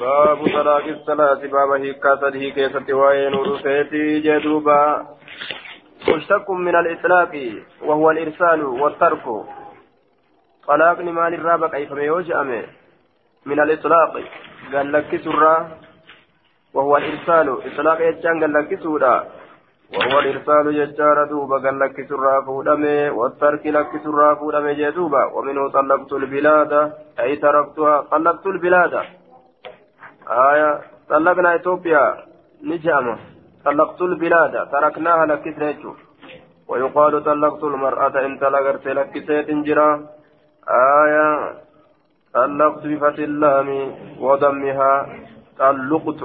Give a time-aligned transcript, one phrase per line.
[0.00, 5.06] باب طلاق الثلاث باب هيكا سده كيست وين ورثيتي جدوبا
[6.08, 7.32] مشتق من الإطلاق
[7.82, 9.24] وهو الإرسال والترك
[10.68, 12.42] طلاق مال الرابع كيف يوجأ
[13.46, 14.12] من الإطلاق
[14.74, 15.78] قال لك سرة
[16.74, 19.26] وهو الإرسال إطلاق يجان قال لك سورة
[19.96, 26.12] وهو الإرسال يجار دوبا قال لك سرة فودمي والترك لك سرة فودمي جدوبا ومنه طلقت
[26.12, 26.72] البلاد
[27.20, 28.94] أي تركتها طلقت البلاد
[30.28, 32.16] آية طلقنا إثيوبيا
[32.62, 33.18] نجامة
[33.64, 35.94] طلقت البلاد تركناها لك سنجو
[36.68, 40.06] ويقال طلقت المرأة إن طلقت لك سيتنجرا
[41.04, 41.54] آية
[42.34, 43.68] طلقت بفتح اللام
[44.20, 45.06] وضمها
[45.58, 46.22] طلقت.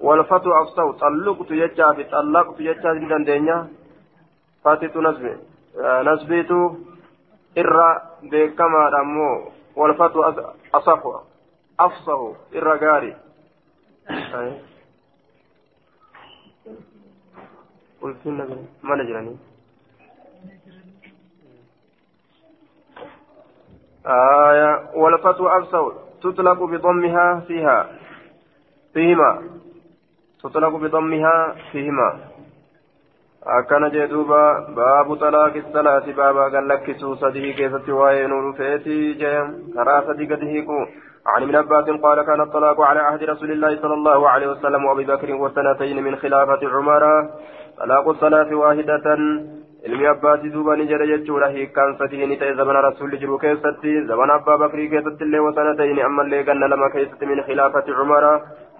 [0.00, 3.66] والفتو أفصو طلقت يجا في طلقت يجا في دندنيا
[4.64, 5.36] فاتت نسبي
[6.10, 6.50] نسبيت
[7.58, 7.90] إرى
[8.22, 9.30] بكما رمو
[9.76, 10.22] والفتو
[10.74, 11.02] أصف
[11.80, 13.16] أفصه إرى غاري
[18.02, 19.36] قل في النبي ما نجرني
[24.06, 27.90] آية والفتو أفصو تطلق بضمها فيها
[28.94, 29.42] فيهما
[30.42, 32.34] تطلق بضمها فيهما
[33.44, 39.40] baabu talaaqi salaati baabaa gallakkisuu sadii keessatti waa'ee nu dhufeeti jee
[39.74, 40.78] karaa sadii gadi hiiku
[41.26, 45.04] عن ابن عباس قال كان الطلاق على عهد رسول الله صلى الله عليه وسلم وابي
[45.04, 47.04] بكر وسنتين من خلافه عمر
[47.78, 48.06] طلاق
[50.76, 55.24] ni jedhe jechuudha hiikkaan sadii ni ta'e zabana rasuulli jiru keessatti zabana abbaa bakrii keessatti
[55.26, 58.32] illee wasana ta'ini ammallee ganna lama keessatti min khilaafati cumara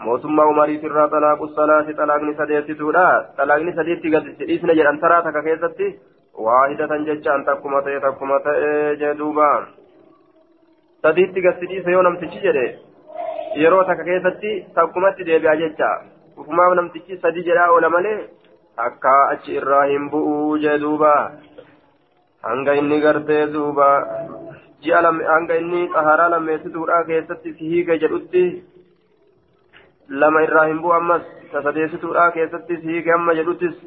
[0.06, 3.04] mootummaa umariit irraa xalaaqu salaati xalaaqni sadeessituudha
[3.36, 5.92] xalaaqni sadiitti gaditti dhiisne jedhan taraa takka keessatti
[6.46, 9.50] waahidatan jechaan takkuma ta'e takkuma ta'e jee duuba
[11.04, 12.66] sadiitti gadi dhiise yoo namtichi jedhe
[13.62, 15.90] yeroo takka keessatti takkumatti deebi'a jecha.
[16.36, 18.18] Ufumaaf namtichi sadii jedhaa oola malee
[18.86, 21.12] akka achi irraa hin bu'uu jee duuba.
[22.48, 23.88] Hanga inni gartee duuba.
[24.82, 25.02] Ji'a
[25.34, 28.44] hanga inni xaharaa lammeessituudha keessatti si hiike jedhutti
[30.08, 31.22] lama irraa hin bu'u ammas.
[31.52, 33.78] Ta sadeessituudha keessatti si hiike amma jedhuttis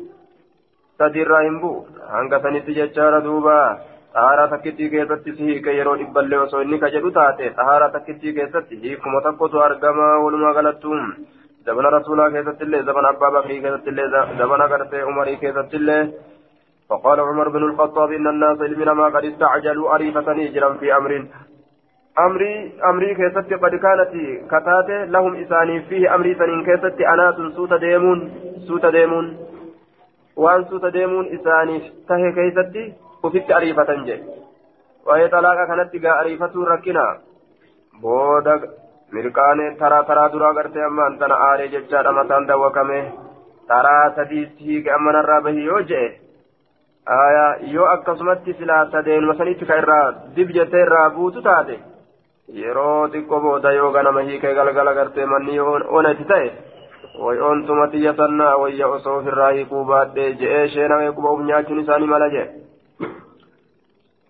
[0.98, 1.86] sadi irraa hin bu'u.
[2.16, 3.58] Hanga sanitti jechaadha duuba
[4.14, 8.84] xaharaa takkittii keessatti si hiike yeroo dhibballee osoo inni ka jedhu taate xaharaa takkittii keessatti
[8.84, 10.56] hiikuma tokkotu argama walumaa
[11.68, 14.06] كيست الله زمن أبا بكر كيست الله
[14.40, 16.14] زمن قرتي عمر كيست الله
[16.90, 21.12] فقال عمر بن الخطاب إن الناس إنما قد استعجلوا أريفة نجرا في أمر
[22.20, 22.54] أمري
[22.90, 24.12] أمري كيست قد كانت
[24.52, 28.20] كتاتي لهم إساني فيه أمري سنين كيست أناس سوت ديمون
[28.68, 29.38] سوت ديمون
[30.36, 32.32] وأن سوت ديمون إساني تهي
[33.30, 34.24] كيست وفت أريفة جي
[35.06, 37.18] وهي طلاقة كانت أريفة ركنا
[38.02, 38.70] بودك
[39.16, 42.98] mirqaane taraa taraa duraa gartee ammaan tana aaree jechaadha mataan dawwakame
[43.70, 45.80] taraa sadiitti hiike ammanarraa bahi yoo
[47.16, 50.06] aayaa yoo akkasumatti silaa sadeenuma sanitti ka irraa
[50.36, 51.80] dib jettee irraa buutu taate
[52.62, 55.60] yeroo xiqqoo booda yoo ganama hiikee galgala gartee manni
[56.00, 56.50] onati ta'e
[57.26, 62.12] way oontuma xiyya sannaa wayya osoo ofirraa hiikuu baadhee je'ee sheenamee quba uf nyaachuun isaanii
[62.16, 62.46] mala jee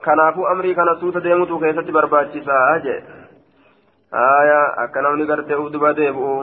[0.06, 2.98] kanaafuu amrii kana suuta deemutu keessatti barbaachisaa jee
[4.24, 6.34] aya akka namni gartee uduba deebi'u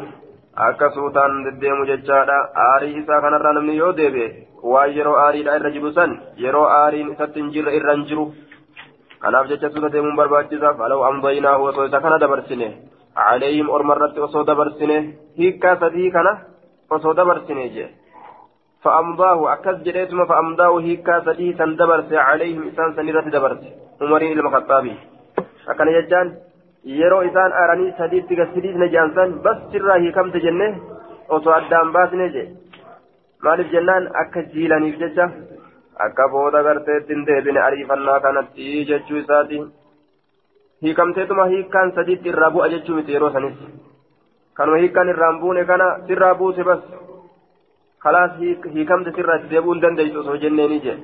[0.69, 2.39] akka suutaan deddeemu jechaadha
[2.69, 4.29] aarii isaa kanarraa namni yoo deebi'e
[4.73, 6.17] waan yeroo aariidha irra jiru san
[6.47, 8.27] yeroo aariin isatti hin jirre irra hin jiru
[9.27, 12.69] kanaaf jecha suuta deemuun barbaachisaaf alaw ambaynaahu osoo isa kana dabarsine
[13.17, 16.29] عليهم أرمرت أصود برسنه هيكا سدي كان
[16.93, 17.87] أصود برسنه جي
[18.85, 23.63] فأمضاه أكز جريتما فأمضاه هيكا سدي سندبرس عليهم إنسان سنيرة دبرس
[24.03, 24.95] عمري المخطابي
[25.69, 26.29] أكن يجان
[26.85, 30.67] yeroo isaan aaranii sadiitti gassidiisne jaansan bas sirraa hiikamte jenne
[31.37, 32.43] osoo addaan baasne je
[33.45, 35.27] maaliif jennaan akka jiilaniif jecha
[36.07, 39.63] akka booda garteetti hin deebine ariifannaa kanatti jechuu isaati
[40.83, 43.57] hiikamteetuma hiikkaan sadiitti irraa bu'a jechuu miti yeroo sanis
[44.61, 46.83] kanuma hiikkaan irraan buune kana sirraa buuse bas
[48.05, 50.97] sirraa itti deebi'uu hin dandeessu osoo jenneeni je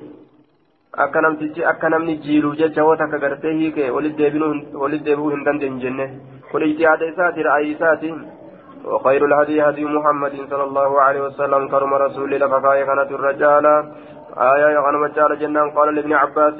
[1.05, 6.05] akka namtichi akka namni jiiluuf jecha hoo takka gartee hiike walitti deebi'uu hin dandeenye jenne
[6.51, 8.13] kun ijtihaada isaati ra'ayi isaati
[8.85, 13.65] وخير الهدي هدي محمد صلى الله عليه وسلم كرم رسول لفقايا كانت الرجال
[14.37, 16.59] آية يغنى مجال جنان قال لابن عباس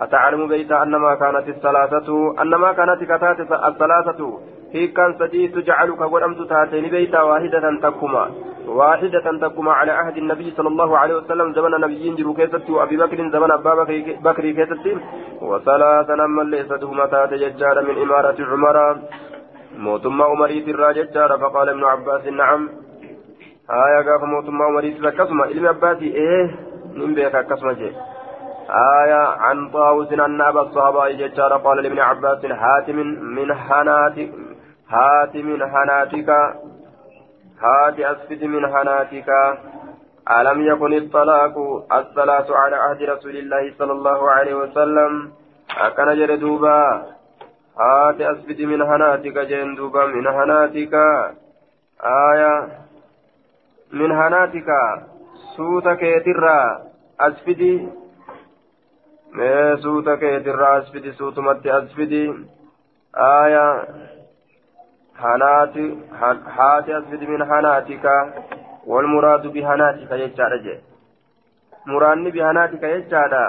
[0.00, 2.08] أتعلم بيت أنما كانت الثلاثة
[2.42, 4.20] أنما كانت كتات الثلاثة
[4.74, 8.24] هي كان سدي تجعل كقدمت تاتين بيتا واحدة تكما
[8.66, 13.18] واحدة تكما على عهد النبي صلى الله عليه وسلم زمن نبيين جرو كيست وأبي بكر
[13.34, 13.84] زمن أبا
[14.26, 14.84] بكر كيست
[15.42, 17.32] وثلاثا من ليس دهما تات
[17.88, 18.76] من إمارة عمر
[19.78, 21.06] موتما عمري الراجل
[21.42, 22.68] فقال ابن عباس نعم
[23.70, 26.44] آية قاف موتما عمري تكسما علم عباسي إيه
[26.96, 27.36] من بيك
[27.78, 27.90] جي
[28.70, 32.90] آية عن طاووس أن أبا الصحابة ججار قال لابن عباس هات
[33.36, 34.30] من حناتك
[34.90, 36.30] هات من حناتك
[37.64, 39.28] هات أسفد من حناتك
[40.38, 41.54] ألم يكن الطلاق
[41.92, 45.32] الثلاث على عهد رسول الله صلى الله عليه وسلم
[45.78, 47.06] أكن جردوبا
[47.78, 50.94] هات أسفد من حناتك جندوبا من حناتك
[52.30, 52.68] آية
[53.92, 54.68] من حناتك
[55.56, 56.60] سوتك يترى
[57.20, 57.88] أسفدي
[59.32, 62.22] mee suuta keetirraa asfidi suutumatti asfidi
[65.22, 68.14] haati asfidi min hanaatika
[68.92, 70.78] walmuraadu bihanaatika jechaadha jee
[71.92, 73.42] muraanni bihanaatika jechaadha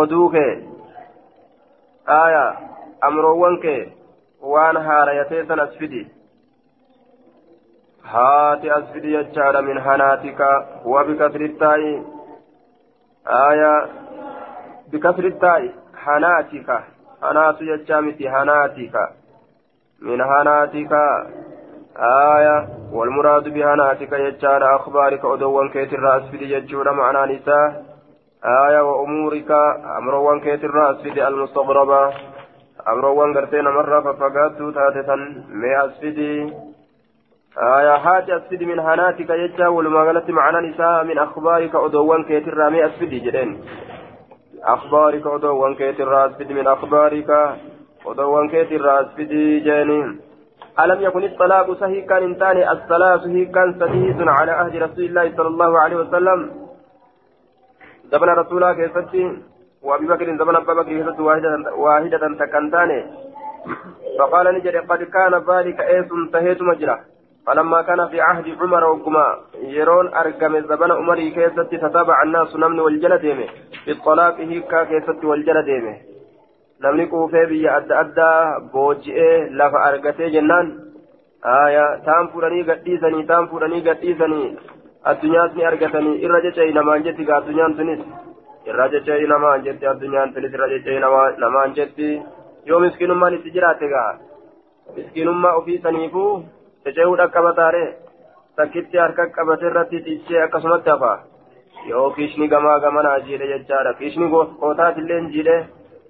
[0.00, 0.52] oduu kee
[2.16, 2.44] aya
[3.08, 3.80] amroowwan kee
[4.54, 6.02] waan haarayatee san asfidi
[8.12, 10.50] haati asfidi jechaadha min hanaatika
[10.94, 11.94] wa bikasrittaa'i
[13.40, 13.72] aya
[14.92, 16.80] بكسر التاء حناتك
[17.22, 18.94] حنات يجامتي حناتك
[20.02, 20.92] من حناتك
[21.96, 27.84] آية والمراد بحناتك يجار أخبارك أدوان كيت الرأس في يجور معنى نساء
[28.44, 29.50] آية وأمورك
[29.98, 32.12] أمروان كيت الرأس في المستغربة
[32.88, 35.14] أمروان قرتين مرة ففقدت تاتة
[35.48, 36.52] مي أسفدي
[37.58, 42.86] آية حاجة أسفدي من حناتك يجا ولما قالت معنى نساء من أخبارك أدوان كيت الرامي
[42.86, 43.64] أسفدي جدين
[44.64, 47.30] أخبارك ودوان كيت الرأس بدي من أخبارك.
[48.06, 50.20] ودوان كيت الراس بدي جانين
[50.80, 55.96] ألم يكن الطلاق صحيحا إنتاني الصلاة صحيحا سديد على عهد رسول الله صلى الله عليه
[55.96, 56.40] وسلم
[58.12, 59.24] زمن رسول الله كيفتي
[59.82, 63.00] وأبي بكر زمن أبا بكر كيفتي واحدة, واحدة تكنتاني
[64.18, 66.96] فقال نجد قد كان ذلك إيس انتهيت مجرى
[67.46, 69.24] فلما كان في عهد عمر وكما
[69.62, 73.20] يرون أرقم الزبن عمري كيست تتابع الناس نمن والجلد
[73.84, 75.68] في الطلاق هيكا كيست والجلد
[76.82, 80.68] namni quufee biyya adda addaa booji'ee lafa argatee jennaan
[82.06, 84.46] taan fuudhanii gadhiisanii taan fuudhanii gadhiisanii
[85.12, 88.00] addunyaas ni argatanii irra jecha'ii namaan jetti gaa addunyaan tunis
[88.72, 91.00] irra jecha'ii namaan jetti addunyaan tunis irra jecha'ii
[91.44, 92.08] namaan jetti
[92.70, 94.10] yoo miskiinummaan itti jiraatte gaa
[94.96, 96.30] miskiinummaa ofii saniifuu
[96.84, 97.84] cecehuu dhaqqabataare
[98.56, 101.12] takkitti harka qabate irratti cichee akkasumatti hafa
[101.90, 104.28] yoo kiishni gamaa gamanaa jiidhe jechaadha kiishni
[104.60, 105.56] kootaatillee jiidhe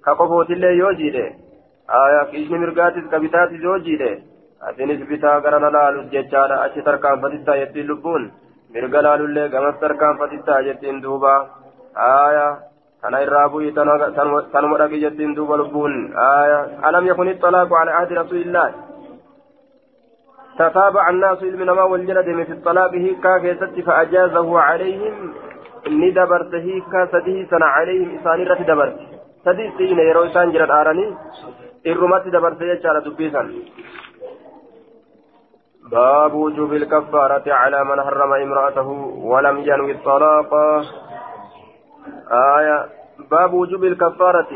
[0.05, 1.25] ka qofootillee yoo jiidhe
[2.31, 4.11] kiishni mirgaatis ka bitaatis yoo jiidhe
[4.67, 8.31] atinis bitaa gara na laalus jechaadha achi tarkaanfatittaa jettiin lubbuun
[8.73, 11.33] mirga laalullee gamas tarkaanfatittaa jettiin duuba
[12.07, 12.45] aya
[13.01, 16.59] kana irraa bu'ii tanuma dhaqi jettiin duuba lubbuun aya
[16.89, 18.89] alam yakun ittalaaqu ala ahdi rasuulillaahi
[20.59, 25.33] تتابع الناس المنما والجلد في الطلاق هيكا كيست فأجازه عليهم
[25.87, 28.99] إني دبرت هيكا سديه سنة عليهم إساني رت دبرت
[29.45, 31.05] سديه سين يرو إسان جرد آراني
[31.87, 33.41] إرمت دبرت يجعل دبيسا
[35.91, 38.89] باب وجوب الكفارة على من حرم امرأته
[39.31, 40.51] ولم ينوي الطلاق
[42.57, 42.77] آية
[43.31, 44.51] باب وجوب الكفارة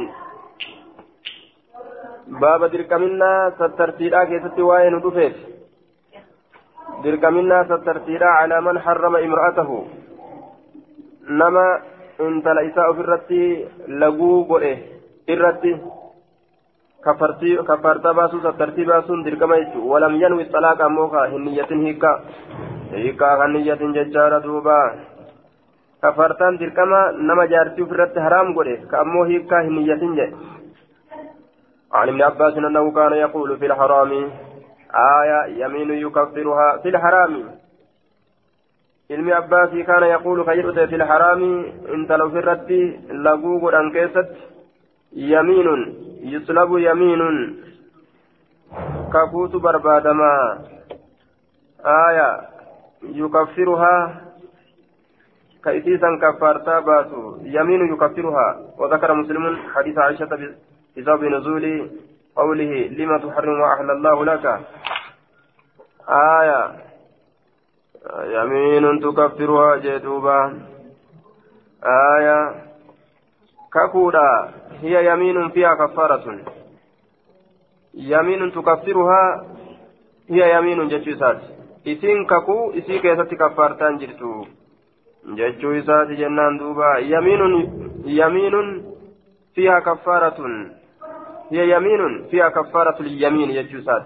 [2.27, 5.35] باب درك منا سترتيلا كيست وين دفيت
[7.03, 9.87] درقمنا سترتيرا على من حرم امرأته
[11.29, 11.67] نما
[12.20, 14.76] انت ليس في الرتي لغو قره
[15.28, 15.72] الرتي
[17.04, 19.56] كفرتي كفرت باسو سترتي باسو درقما
[19.90, 22.12] ولم ينوي الطلاق موكا هنية هيكا
[22.92, 24.80] هيكا هنية ججارة دوبا
[26.02, 30.26] كفرتان درقما نما جارتي في الرتي حرام قره كأمو هيكا هنية جي
[31.92, 34.10] عن ابن عباس انه كان يقول في الحرام
[34.94, 37.32] آية يمين يكفرها في الحرام
[39.11, 41.41] علم عباسي كان يقول خير في الحرام
[41.93, 42.71] انت لو فرت
[43.25, 44.29] لقوق انكست
[45.13, 45.67] يمين
[46.33, 47.21] يطلب يمين
[49.13, 50.33] كفوت بربادما
[51.85, 52.29] آية
[53.03, 54.21] يكفرها
[55.63, 58.47] كيسيسا كفارتا باسو يمين يكفرها
[58.77, 60.31] وذكر مسلم حديث عائشة
[60.97, 61.65] بسبب نزول
[62.35, 64.45] قوله لما تحرم ما أحل الله لك
[66.09, 66.59] آية
[68.13, 70.61] يمين تكفرها جدوبا.
[71.83, 72.55] آية.
[73.73, 74.49] ككودا.
[74.81, 76.39] هي يمين فيها كفارة.
[77.93, 79.45] يمين تكفرها.
[80.29, 81.41] هي يمين جتشيسات
[82.27, 84.47] kakuu isii keessatti kaffaartaan jirtu
[85.37, 87.53] jechuu isaati jennaan duuba yamiinun
[88.05, 88.83] yamiinun
[89.55, 90.71] fiiha kaffaaratun
[91.51, 94.05] هي يمين فيها كفارة اليمين يجوسات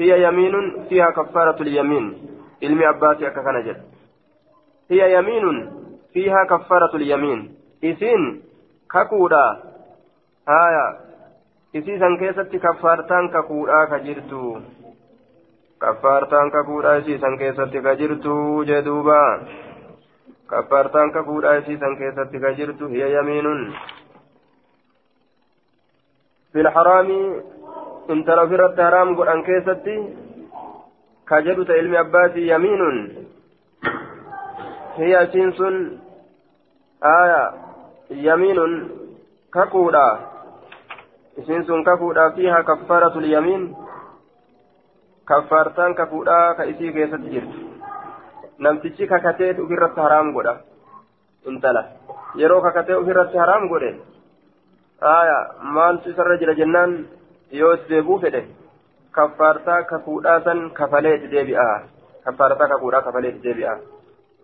[0.00, 2.16] هي يمين فيها كفارة اليمين.
[2.62, 3.82] علمي أباتي أكا جد
[4.90, 5.70] هي يمين
[6.12, 8.42] فيها كفارة اليمين إسين
[8.92, 9.46] ككودا
[10.48, 10.86] هايا
[11.76, 14.60] إسيسا كيست كفارتان ككودا كجرتو
[15.82, 19.22] كفارتان ككودا إسيسا كيست كجرتو جدوبا
[20.50, 23.46] كفارتان ككودا إسيسا كيست كجرتو هي يمين
[26.52, 27.08] في الحرام
[28.10, 30.27] انت لو فرت حرام قل أن كيستي
[31.30, 32.82] كجدت علم أباتي يمين
[34.96, 35.60] هي سنس
[37.04, 37.42] آية
[38.10, 38.88] يمين
[39.54, 40.08] ككودا
[41.46, 43.76] سنس ككودا فيها كفارة اليمين
[45.28, 47.68] كفارتان ككودا كإسي كيستي جرت
[48.58, 50.54] namtichi kakateet ofirratti haraam godha
[51.50, 51.82] intala
[52.40, 53.90] yeroo kakatee ofirratti haraam godhe
[55.10, 55.36] aya
[55.76, 56.96] maaltu isarra jira jennaan
[57.60, 58.40] yoo itti deebuu fedhe
[59.18, 61.66] kaffaartaa kakuudhaa san kafalee itti deebi'a.
[62.28, 63.74] Kaffaartaa kakuudhaa kafalee itti deebi'a.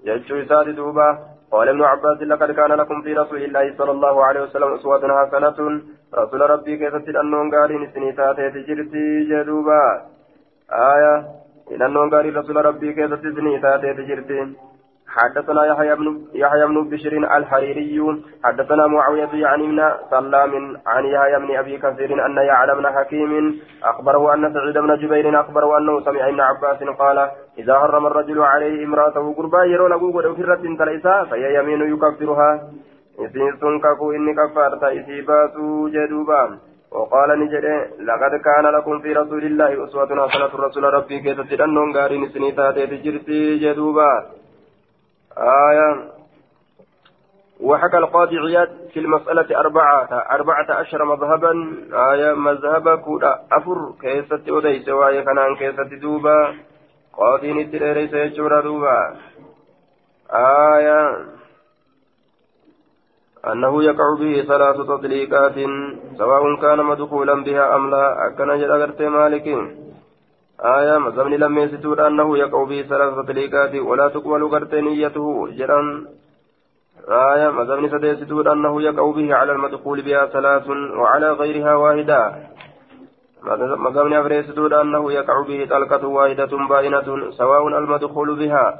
[0.08, 1.08] Jechuu isaati duuba
[1.54, 5.58] قال ابن عباس لقد كان لكم في رسول الله صلى الله عليه وسلم أسوة حسنة
[6.14, 9.82] رسول ربي كيف تدأنون قارين سنيتات تجرتي جدوبا
[10.92, 11.14] آية
[11.72, 14.38] إن أنون قارين رسول ربي كيف تسنيتات تجرتي
[15.08, 19.78] حدثنا يحيى بن يحيى بن بشير الحريري حدثنا معاوية يعني من
[20.10, 25.40] سلام عن يحيى بن أبي كثير أن يعلى بن حكيم أخبره أن سعيد بن جبير
[25.40, 30.64] أخبره أنه سمع ابن عباس قال إذا حرم الرجل عليه امرأته قربا يرون أبو فرة
[30.78, 32.50] تليسا فهي يمين يكفرها.
[33.20, 35.56] إذن سنككو إني كفرت إسيبات
[35.94, 36.58] جدوبا.
[36.92, 37.76] وقال نجري
[38.08, 43.58] لقد كان لكم في رسول الله أسوة حسنة رسول ربي كيف تدنون غارين سنيتات تجرتي
[43.58, 44.43] جدوبا.
[45.38, 46.10] آية.
[47.60, 51.52] وحكى القاضي عياد في المسألة أربعة أربعة عشر مذهبا.
[52.12, 53.92] آية مذهب كودا أفر.
[54.00, 56.54] كيسة أديس وآية كان كيسة دوبا.
[57.12, 59.16] قاضي نتريري سيجور دوبا.
[60.30, 61.16] آية.
[63.52, 65.54] أنه يقع به ثلاث تطليقات
[66.18, 68.26] سواء كان مدخولا بها أم لا.
[68.26, 69.48] أكن جل مالك
[70.60, 76.06] آية مزمن لم يستود أنه يقع به ثلاثة تليقات ولا تقبل قرت نيته جرا.
[77.08, 80.68] آية مزمن سديستود أنه يقع به على المدخول بها ثلاث
[81.00, 82.34] وعلى غيرها واحدة.
[83.86, 88.78] مزمن أفريستود أنه يقع به طلقة واحدة باينة سواء المدخول بها.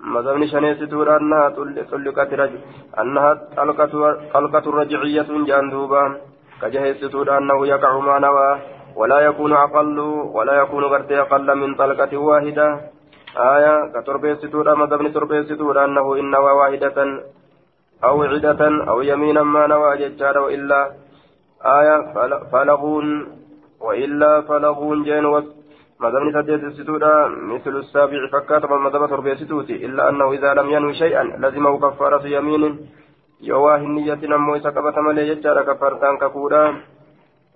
[0.00, 1.48] مزمن شنيستود أنها
[1.90, 2.60] طلقت رجل
[3.00, 6.16] أنها طلقة طلقة رجعية جاندوبا
[6.62, 8.79] كجهستود أنه يقع ما نوى.
[8.96, 9.98] ولا يكون أقل
[10.36, 12.80] ولا يكون غرتي أقل من طلقة واحدة.
[13.36, 16.98] آية كتربيستور أما ضمن تربيستور أنه إن واحدة
[18.04, 20.90] أو عدة أو يمينا ما نوى ججار وإلا.
[21.64, 21.96] آية
[22.52, 23.06] فلغون
[23.80, 25.26] وإلا فلغون جين
[26.34, 32.26] سديت الستودة مثل السابع فكات مدبن تربيستوتي إلا أنه إذا لم ينوي شيئا لزمه كفارة
[32.26, 32.88] يمين.
[33.40, 36.64] يواه النية نمو سكبت ملي ججار كفارتان ككودا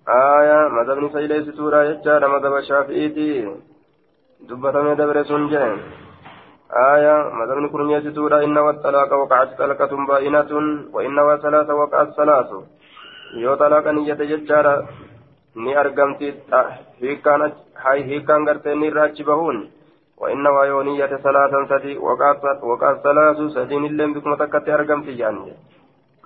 [0.08, 3.28] آية مذهبني سيلي ستورا يجار مذهب الشافعيتي
[4.48, 5.78] دبتم دبر سنجين
[6.92, 10.50] آية مذهبني كرنية ستورا إن والطلاق وقعت طلقة بائنة
[10.92, 12.50] وإن وثلاثة وقعت ثلاث
[13.34, 14.72] yoo talaqa niyyate jechaadha
[15.54, 16.28] ni argamti
[17.00, 17.42] hiikkaan
[18.08, 19.58] hiikkaan gartee ni irraa achi bahuun
[20.18, 25.52] وإن ويو نية ثلاثا سدي وقعت ثلاث سدين اللين بكم تكتي أرقمتي يعني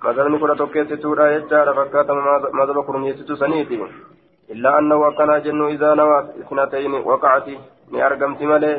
[0.03, 1.73] مذهبni kudha tokkeessituudha jechaadha.
[1.73, 3.79] Fakkaatama madhaba kurmeessitu saniiti.
[4.49, 7.59] Illaa annahu akkanaa jennu idaa nawaat isnatayni waqacati
[7.91, 8.77] ni argamti malee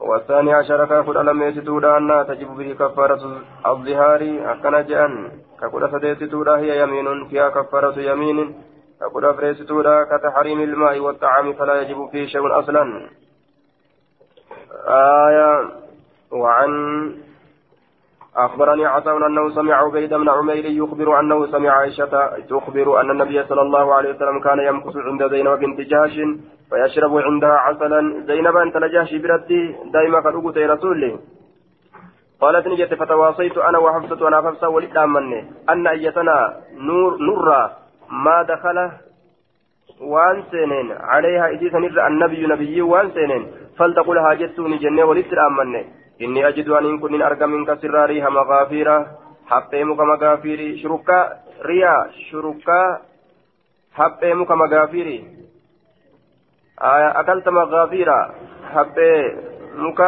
[0.00, 4.22] والثاني عشر كافر ألم يسدودا أنها تجب به كفارة الظهار
[4.52, 8.62] أكنا جأن كقول سديستودا هي يمين فيها كفارة يمين
[9.00, 13.08] كقول فريستودا كتحريم الماء والطعام فلا يجب فيه شيء أصلا
[14.86, 15.68] آية
[16.30, 16.72] وعن
[18.38, 22.12] أخبرني عطاء أنه سمع عبيد بن عمير يخبر أنه سمع عائشة
[22.50, 26.16] تخبر أن النبي صلى الله عليه وسلم كان يمكث عند زينب بنت جهش
[26.70, 28.00] فيشرب عندها عسلا.
[28.26, 31.18] زينب أنت لجهش بردي دائما قد أقوت رسولي
[32.40, 34.96] قالت نجت فتواصيت أنا وحفصة وأنا حفصة ولد
[35.70, 37.70] أن أيتنا نور نرى
[38.10, 38.78] ما دخل
[40.00, 40.92] وان سنين.
[40.92, 41.62] عليها إذ
[42.10, 43.46] النبي نبي وان سنين.
[43.78, 45.26] فلتقل هاجتوني جنة ولد
[46.22, 49.06] إني أجد أن كن أرقى منك سراريها مغافيرا.
[49.46, 50.78] حقي مك مغافيري.
[50.82, 51.18] شركا
[51.62, 52.10] ريا.
[52.30, 53.00] شركا
[53.94, 55.18] حقي مك مغافيري.
[56.80, 58.34] آية أكلت مغافيرا.
[58.74, 59.14] حقي
[59.74, 60.00] مك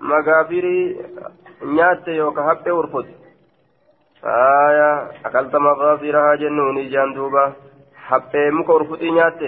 [0.00, 0.76] مغافيري.
[1.62, 3.06] نيات يوكا حقي ورفض.
[4.24, 7.52] آية أكلت مغافيرا جنوني جاندوبا
[7.96, 9.42] حقي مك ورفضي نيات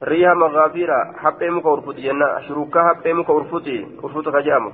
[0.00, 4.72] riiha magaafiira haphee muka urfuti jenna shurukaa haphee muka urfuti urfutu ka jedhamu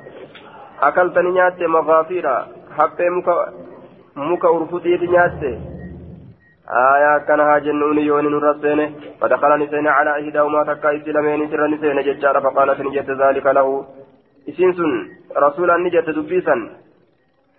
[0.81, 3.53] akaltani nyaatte magaafiira haphee muka
[4.15, 5.75] muka urfutiiti nyaatte
[6.69, 12.41] آية كان هاجن يوني نور السنة فدخل نسين على إحداهما تكا إسلامين سر نسين ججار
[12.41, 13.87] فقالت نجت ذلك له
[14.49, 14.93] إسين سن
[15.37, 16.57] رسولا نجت دبيسا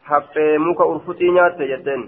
[0.03, 2.01] حقي موكا أرفتي نيات جتين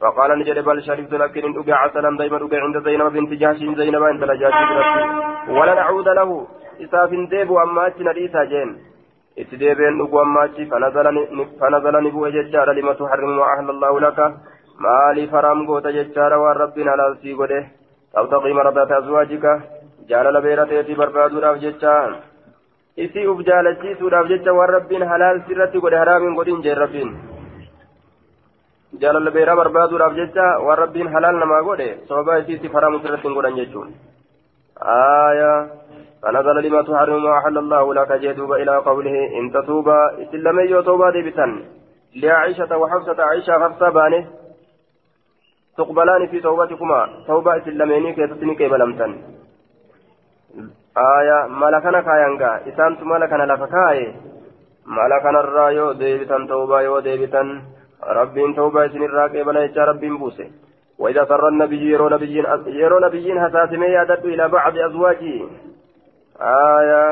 [0.00, 4.22] فقال نجد بل شربت لكن أقع عسلا دائما أقع عند زينب بنت جهش زينب أنت
[4.30, 4.64] لجاشي
[5.58, 6.30] ولا نعود له
[6.84, 8.68] إساف ديب أما أتنا لإسا جين
[9.38, 10.42] إتديبين أقوى أما
[11.60, 14.18] فنزل نبوء ججار لما تحرم ما أهل الله لك
[14.78, 17.60] haraam goota jechaadha waan rabbiin halaalsii godhe
[18.14, 19.60] tabtaqii mardata azwaajika
[20.08, 21.94] jaalala beerateetii barbaaduudhaaf jecha
[22.96, 27.10] isii uf jaalachiisuudhaaf jecha waan rabbiin halaalsi irratti godhe haraamiin godhin jeen rabbiin
[28.96, 33.60] jaalala beeraa barbaaduudhaaf jecha waan rabbiin halaal namaa godhe sababa isiitiif haraamus irratti hin godhan
[33.60, 33.90] jechuun
[34.94, 35.58] aayaa
[36.22, 41.46] فنزل لما تحرم ما أحل الله لك جدوب إلى قوله إن تتوبا إسلام يوتوبا ديبتا
[42.22, 44.26] لعائشة وحفصة عائشة حفصة بانه
[45.78, 49.12] تقبلان في توبتكما توبة إسلاميني كيستني كيبلمتن
[51.16, 53.98] آية ملكنا كايانغا إسانت ملكنا لفكاي
[54.86, 57.48] ملكنا الرايو ديبتن توبة يو ديبتن
[58.02, 60.50] ربين توبة إسن الراك إبلا يجا ربين بوسي.
[60.98, 65.46] وإذا سر النبي يرو نبيين يرو نبيين حساسمي يادت إلى بعض أزواجه.
[66.40, 67.02] آية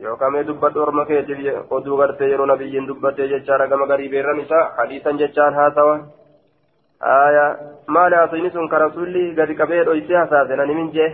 [0.00, 5.54] يوكامي دبت أورما كيتي قدو غرتي يرو نبيين دبت ججارة كما غريبين رمسا حديثا ججان
[5.54, 5.96] هاتوا.
[7.02, 7.46] آية
[7.88, 11.12] ما لا تنسون كرسولي قد كبير ويسيها ساسنا من جه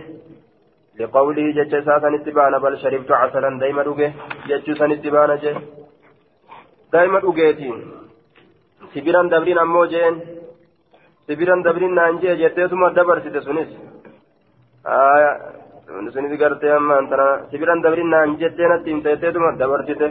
[0.99, 4.13] لقوله جج ساسا اتبانا بل شربت عسلا دايما دوجه
[4.47, 5.55] جج سن اتبانا جه.
[6.93, 7.73] دايما دوجيتي
[8.93, 10.15] سبيران دبرين أمو جين
[11.27, 13.69] سبيران دبرين نانجي جتيتما دبر سيتسونيس
[14.85, 15.31] آية
[16.13, 20.07] sunis gartee amma antana sibiran dabrin naan jettee natti himte jetteetuma dabarsite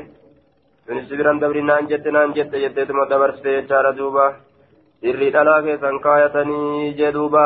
[0.86, 4.24] sunis sibiran dabrin naan jette naan jette jetteetuma dabarsite jechaadha duuba
[5.00, 7.44] sirrii dhalaa keessan kaayatanii jedhuuba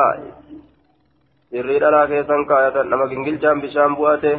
[1.51, 4.33] sirrii dhalaa keessan kaayatan nama gingilchaan bishaan bu'ate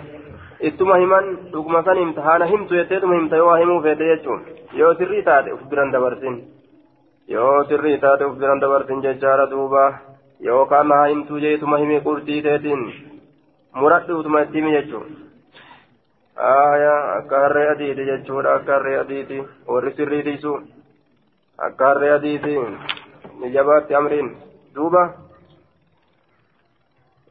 [0.69, 4.41] ittuma himan dhuguma san himta haana himtu jetteetuma himta yoo himuu feete jechuun
[4.79, 6.35] yoo sirrii taate uf biran dabarsin
[7.34, 9.84] yoo sirrii taate uf biran dabarsin jechaadha duuba
[10.48, 12.86] yookaan haa himtuu jeetuma himi qurxii teetiin
[13.82, 15.06] muradhuutuma itti himi jechuun
[16.54, 20.58] aayaa akka harree adiiti jechuudha akka harree adiiti warri sirrii dhiisu
[21.68, 22.56] akka harree adiiti.
[23.42, 24.36] نجبات أمرين
[24.74, 25.14] دوبا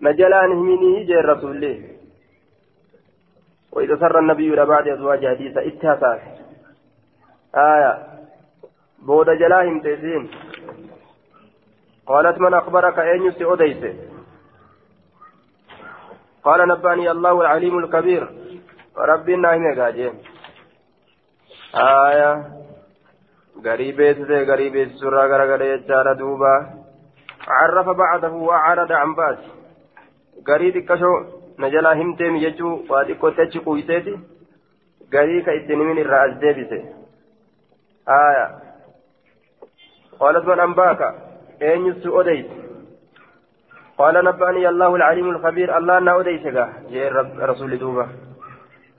[0.02, 1.74] نجلان هميني جاء الرسول لي
[3.72, 6.22] وإذا سر النبي إلى بعد أزواج حديثة اتهاسات
[7.56, 8.15] آية
[9.07, 10.31] بود جلاهم تيسين
[12.07, 13.83] قالت من أخبرك أين يسي أديس
[16.45, 18.23] قال نباني الله العليم الكبير
[18.97, 20.15] ربي الناهم يقاجين
[21.75, 22.57] آية
[23.65, 26.51] garii beeksisee garii beeksisurraa garagalee jechaadha duuba
[27.47, 29.49] carrafa bacdahu wacarada an baasi
[30.49, 31.17] garii xiqqashoo
[31.63, 34.15] na jalaa himteemi jechuu waa xiqqootti achi quuyseeti
[35.15, 36.79] garii ka ittiin himin irraa as deebise
[38.19, 38.47] aya
[40.21, 41.15] قالت من أنباك
[41.63, 42.47] أين يسو أديت
[43.99, 47.13] قال نبأني الله العليم الخبير الله أنا أديتك جاء
[47.51, 47.73] رسول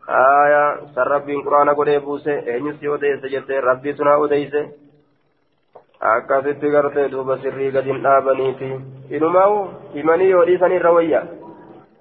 [0.08, 4.62] san rabbiin quraana godhee buuse eenyus si odeesse jettee rabbii sun haa odeyse
[6.00, 8.70] akkasitti gartee duuba sirrii gadin dhaabaniiti
[9.18, 9.58] inumaa'u
[9.96, 11.22] himanii yoo dhiisan irra wayya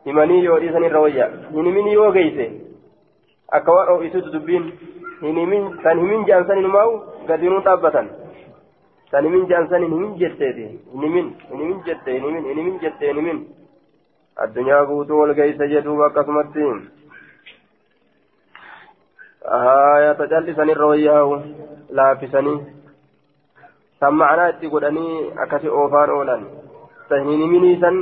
[0.06, 1.26] himanii yoo dhiisan irra wayya
[1.56, 2.46] hinimin yoo geeyse
[3.58, 4.70] akka waan oo'isuutu dubbiin
[5.22, 6.94] hinimin san himin je'ansan inumaa'u
[7.28, 8.10] gadinuu dhaabbatan
[9.10, 13.40] san himin je'ansan hinimin jetteeti hinimin hinimin jette hinimin hinimin jette hinimin
[14.44, 16.68] addunyaa guutuu wal geeyse jedhuuba akkasumatti
[19.46, 21.42] آية تجلسني الروياه
[21.90, 22.56] لافسني
[24.00, 25.06] ثم معنى اتقودني
[25.42, 26.36] أكسي أوفان أولا
[27.10, 27.96] تهنيني مني سن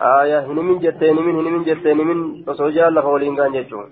[0.00, 3.90] آية هني من جتين من هني من جتين من وسوجا الله قولين كان يجون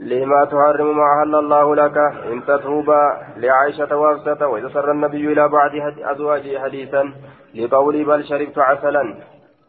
[0.00, 1.96] لما تحرم ما أحل الله لك
[2.32, 7.12] إن تتوبا لعائشة وأفسة وإذا سر النبي إلى بعد أزواجه حديثا
[7.54, 9.14] لقولي بل شربت عسلا.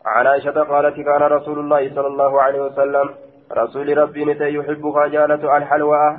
[0.06, 3.10] عن عائشة قالت كان رسول الله صلى الله عليه وسلم
[3.58, 6.18] رسول ربي نتا يحب خجالة الحلوى.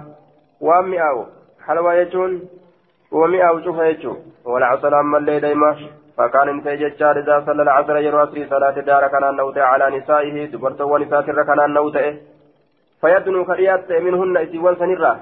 [0.61, 1.27] ومئة.
[1.66, 2.42] حلوى يجون.
[3.12, 4.16] ومئة شوف يجون.
[4.44, 5.77] والعسل أما الليل ديما
[6.18, 10.46] فكان نتا يجار إذا صلى العصر يروى صلاة دار كان النوت على نسائه.
[10.46, 11.96] دبرت ونساء كان النوت
[13.00, 15.12] فيدنو كريات منهن إسوان سنرا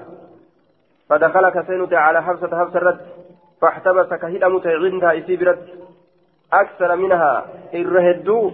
[1.09, 2.99] فدخل كسينت على حفصة حفصة الرد.
[3.61, 5.63] فاحتبس كهيدا متعندها إسيبرت
[6.53, 7.33] أكثر منها.
[7.73, 8.51] إرهدو.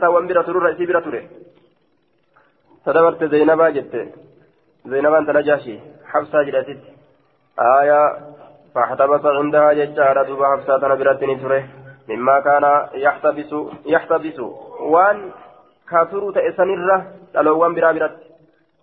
[0.00, 1.20] taawwan bira tururra isii bira ture
[2.84, 4.14] sadabarte zaynabaa jette
[4.86, 6.90] zaynabaan tana jaashi habsaa jedhasitti
[7.58, 8.06] aayaa
[8.76, 11.64] فاحتبس عندها ججارة دوبا حفصة نبرتني تره
[12.08, 12.64] مما كان
[12.94, 13.50] يحتبس
[13.86, 14.38] يحتبس.
[14.80, 15.30] وان
[15.90, 16.98] كافر تأسنره
[17.34, 18.14] تلوان برا برت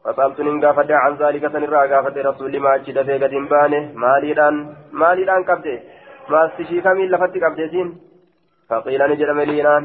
[0.04, 4.56] فسألت ننقافة عن ذلك سنرى قافة رسول ما أجد في قد بانه ماليدان
[5.02, 5.78] ماليدان قبده
[6.32, 7.88] ما استشي كمين لفتي قبدتين
[8.70, 9.84] فقيل نجد ملينان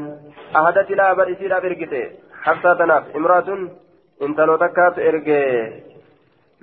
[0.57, 2.03] أهدت لا برسي لا برقته
[2.45, 3.49] حفصة تناف امرأة
[4.25, 5.41] انت لو تكات ارقه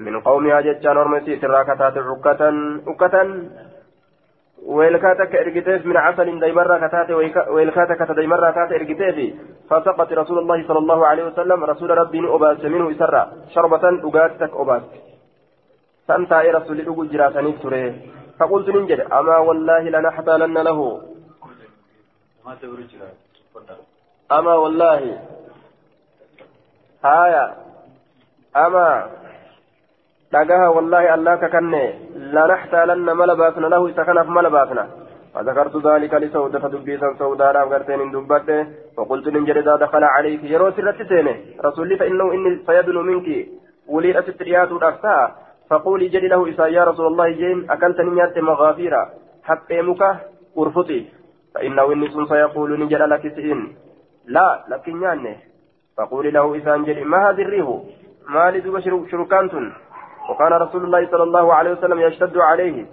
[0.04, 1.96] من قومها جتان ورمسي تراكتات
[2.88, 3.20] عكة
[4.64, 7.10] ويلكاتك ارقتيف من عسل ديمرة كتات
[7.48, 9.34] ويلكاتك تديمرة كات ارقتيف
[9.70, 14.82] فسقط رسول الله صلى الله عليه وسلم رسول ربي أباس منه إسرى شربة أقاتك أباس.
[16.08, 21.02] فأنت يا رسول الله جراتني تري فقلت ننجد أما والله لنحتالن له.
[24.32, 25.22] أما والله.
[27.04, 27.56] هايا.
[28.56, 29.10] أما
[30.32, 31.82] dhagaha wallahi allah kakanne
[32.36, 34.86] lanaxtaalanna mala baasna lahu isa kanaaf mala baasna
[35.36, 38.48] فذكرت ذلك لسودة دبيسا سوداء غرتين دبت
[38.96, 43.28] وقلت من جرد دخل عليك يرو سرت سينه رسول فإنه إني سيدن منك
[43.88, 45.24] ولي أستريات الأفتاء
[45.70, 49.02] فقولي جري له إسا يا رسول الله جين أكلت نيات مغافيرا
[49.44, 50.10] حتى مكة
[50.58, 51.00] أرفطي
[51.54, 53.76] فإنه إني سيقول نجل لك سئين
[54.26, 55.36] لا لكن يعني
[55.96, 57.68] فقولي له إسا جري ما هذه الريح
[58.28, 59.72] ما لدوب شركانتن
[60.28, 62.86] وكان رسول الله صلى الله عليه وسلم يشتد عليه.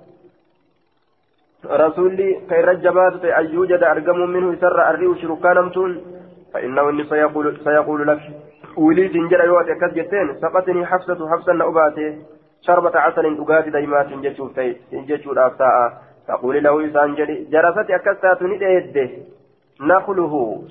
[1.66, 6.02] رسولي كي رجبات أن يوجد أرقم منه سر الريو شركان أمتون
[6.54, 8.20] فإنه إني سيقول, سيقول لك
[8.78, 9.96] ولي جنجر يوات أكد
[10.42, 12.22] سقطني حفصة حفصة نأباتي
[12.62, 14.08] شربة عسل أقاتي دايمات
[14.94, 19.24] جتشو الأفتاء تقول له إسان جري جرست أكستات ندئد
[19.82, 20.64] نخله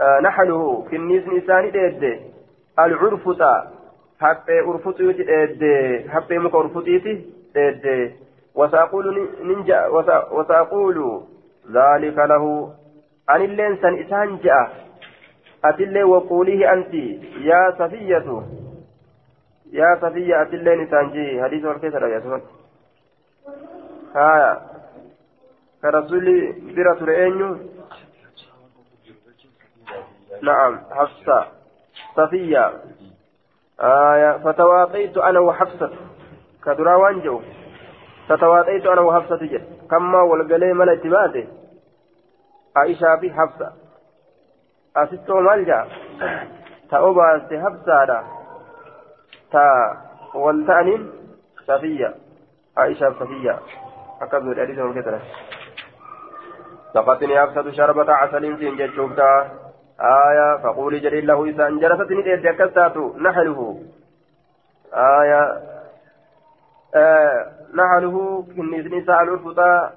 [0.00, 2.20] آه نحله في النيس نسان ندئد
[2.78, 3.75] العرفة
[4.24, 5.72] haphee urfuxiiti dheedde
[6.14, 7.14] haphee muka urfuxiiti
[7.54, 7.96] dheedde
[8.60, 9.10] wasaaqulu
[9.50, 9.78] ninja
[10.36, 11.08] wasaaqulu
[11.78, 12.52] zaalika lahu
[13.34, 14.60] anilleen san isaan je'a
[15.70, 17.02] atillee waquulihi anti
[17.48, 18.36] yaa safiyyatu
[19.78, 22.42] yaa safiyya atilleen isaan jee hadiisa wal keessa dhageessuman
[24.14, 24.52] haya
[25.80, 26.36] ka rasuli
[26.76, 27.48] bira ture eenyu
[30.48, 31.38] na'am hafsa
[32.16, 32.64] safiyya
[33.80, 35.90] آية فتواطيت أنا وحفصة.
[36.64, 37.40] كدرا وانجو
[38.28, 39.88] فتواطيت أنا وحفصة جد.
[39.90, 41.46] كما والقلي ملا
[42.76, 43.72] عائشة في حفصة.
[44.96, 45.86] أستو ملجا
[46.90, 48.24] تأوبا حفصة
[49.52, 49.96] تا
[50.34, 51.10] والتأنين
[51.66, 52.14] صفية.
[52.76, 53.58] عائشة صفية.
[54.22, 55.20] أكبر الأديث من كترة
[56.94, 59.50] سقطني حفصة شربة عسل سنجد شوفتا
[60.00, 63.78] آية فقولي جليل له إذا أنجلست نديت كستاتو نحله
[64.94, 65.42] آية
[66.94, 69.90] آه نحله كنيسني سأل الفتا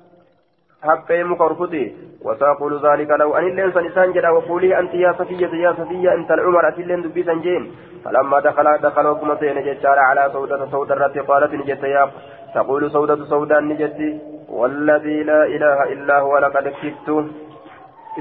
[0.83, 6.13] حقي مقرفتي وسأقول ذلك لو أن اللين سنسان جدا وقولي أنت يا صفية يا صفية
[6.13, 7.71] أنت العمر أتلين دبي سنجين.
[8.05, 12.11] فلما دخل دخل وكما سين جتار على سودة سودة التي قالت نجت يا
[12.55, 17.09] تقول سودة سودة نجت والذي لا إله إلا هو لقد كدت.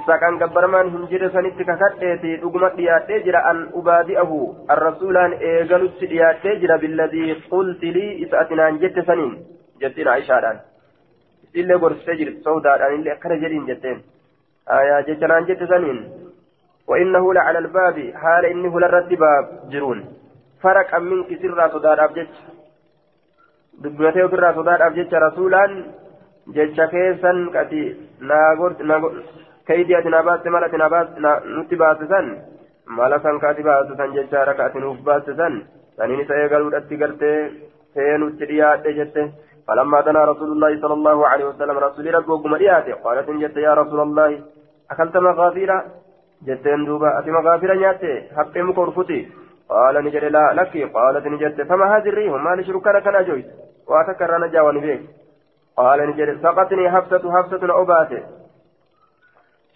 [0.02, 4.38] isa kan gabbaramaan hin jirre sanitti kakadheeti dhuguma dhiyaadhee jira an ubaadi'ahu
[4.76, 9.36] arrasuulaan eegalutti dhiyaadhee jira billadii qulti lii isa atinaan jette saniin
[9.84, 10.60] jettiin aishaadhaan
[11.62, 14.04] illee gorsitee jirti sawdaadhaan illee akkana jedhiin jetteen
[14.80, 16.04] ayaa jechanaan jette saniin
[16.92, 20.00] وإنه لعلى الباب حال إنه لرد باب جرون
[20.64, 22.32] فرقا منك سرا صدار أبجج
[23.84, 25.64] دبنته برا صدار أبجج رسولا
[26.56, 27.84] جج كيسا كتي
[28.30, 28.72] ناغور
[29.69, 31.09] كيدي أتنا باس مال أتنا باس
[31.59, 32.27] نتي باسسن
[32.97, 35.55] مال سن كاتي باسسن ججارة كاتي نوف باسسن
[35.97, 37.33] سنين سيقل ودتي قلتي
[37.95, 39.27] سين وتريات جته
[39.69, 42.55] فلما دنا رسول الله صلى الله عليه وسلم رسول ربه قم
[43.05, 44.31] قالت جت يا رسول الله
[44.91, 45.85] أكلت مغافيرا؟
[46.47, 48.13] جتين دوبا أتي مغافيرا نياتي.
[48.37, 49.29] حقي مكورفتي
[49.69, 50.93] قال نجد لا لك.
[50.95, 53.47] قالت نجد فما هذه الريح؟ ما لشركنا كان جويت.
[53.89, 55.01] وأتكرر نجاوني بك
[55.77, 58.23] قال نجد سقطني حفصة حفصة أباتي.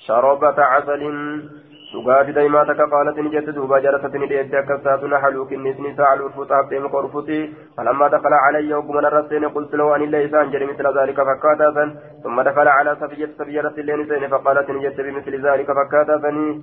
[0.06, 1.02] شربة عسل
[4.60, 7.40] akkasaatu naxaluu kinnisni sa'aluu fuuxaaf deemu qorfuti
[7.76, 11.92] falammaa dakala calayya ogguma narra seene qultu lahu anillee isaan jedhe misla zaalika fakkaataa san
[12.22, 16.54] summa dakala calaa safiyyati safiyyarratti illee ni seene faqaalatini jette bimisli zaalika fakkaataa sanii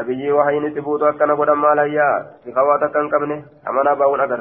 [0.00, 4.40] nabiyyii wahayni xibuutu akkana godhan maal hayyaa sikawaa takka hin qabne amanaa baa'uun agar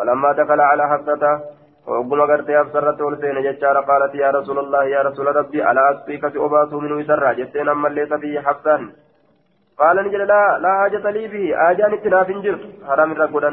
[0.00, 1.36] falammaa dakala calaa hafsata
[1.88, 6.24] وقم قرت يا بسرت ولسين ججار قالت يا رسول الله يا رسول ربي ألا أسقيك
[6.32, 8.76] في أباس منه سرا جتين أما ليس فيه حبسا
[9.78, 13.50] قال نجل لا لا حاجة لي به آجان اتناف جرت حرام الرقودا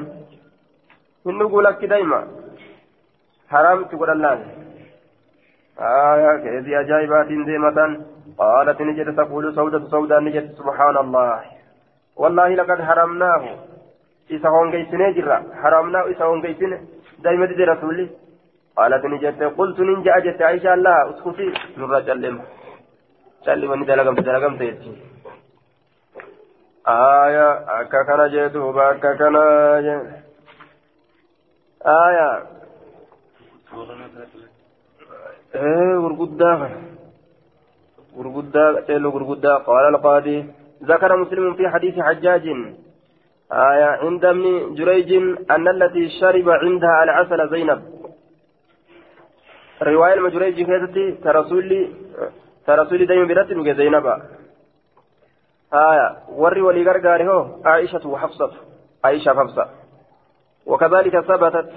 [1.27, 2.19] إنه قولك دايما
[3.51, 4.35] حرام تقول الله
[5.79, 7.79] آية كيدي أجايبات ديمة
[8.39, 11.41] قالت نجد تقول سودة سودة نجد سبحان الله
[12.21, 13.43] والله لقد حرمناه
[14.35, 16.77] إذا هون جيسني جرا حرمناه إذا هون جيسني
[17.23, 18.24] دائما دي رسولي
[18.77, 22.41] قالت نجد قلت ننجا أجت عائشة الله اسكتي نرى جلم.
[23.45, 24.91] جلم وني دلقم دلقم تيتي
[26.87, 27.47] آية
[27.81, 29.35] أكا كان جيتوبا أكا كان
[31.85, 32.29] آية.
[35.55, 36.51] إيه ورقدا
[38.17, 40.37] ورقدا تيلو ورقدا قال القاضي
[40.83, 42.45] ذكر مسلم في حديث حجاج.
[43.51, 45.09] آية عند ابن جريج
[45.51, 47.94] أن التي شرب عندها العسل زينب.
[49.83, 51.89] رواية المجريج كيستي ترسولي
[52.67, 54.05] ترسولي دايما برتب زينب
[55.73, 57.27] آية وري ولي غرغاري
[57.65, 58.51] عائشة وحفصة.
[59.03, 59.69] عائشة وحفصة.
[60.65, 61.69] وكذلك ثبتت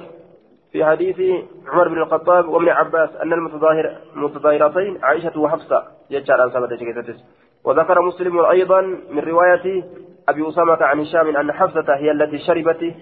[0.73, 1.21] في حديث
[1.69, 5.83] عمر بن الخطاب وابن عباس أن المتظاهر المتظاهرتين عائشة وحفصة.
[6.11, 7.17] يجعل عن ثبت
[7.65, 8.81] وذكر مسلم أيضا
[9.11, 9.85] من رواية
[10.29, 12.95] أبي أسامة عن هشام أن حفصة هي التي شربت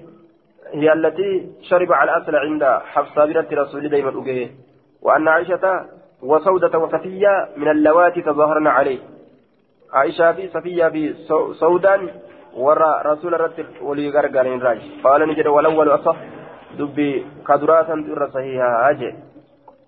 [0.72, 4.50] هي التي شرب على الأصل عند حفصة بنت رسول دائما أجيه
[5.02, 5.86] وأن عائشة
[6.22, 8.98] وسودة وصفية من اللواتي تظاهرن عليه.
[9.92, 11.14] عائشة في صفية في
[11.60, 12.10] سودان
[12.56, 14.80] ورى رسول الرتب ولي غرغر راج.
[15.04, 16.16] قال نجد والأول أصح.
[16.78, 19.14] دبي كدراسا تر صحيحة أجي.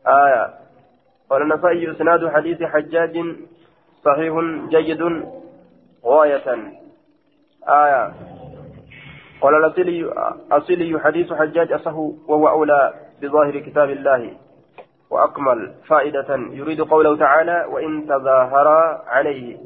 [0.07, 0.55] آية.
[1.31, 3.15] قال النسائي إسناد حديث حجاج
[4.05, 4.35] صحيح
[4.69, 5.03] جيد
[6.05, 6.49] غاية.
[7.69, 8.13] آية.
[9.41, 10.13] قال الأصلي
[10.53, 11.95] أصلي حديث حجاج أصح
[12.29, 14.48] وهو أولى بظاهر كتاب الله.
[15.11, 19.59] وأكمل فائدة يريد قوله تعالى وإن تظاهرا عليه.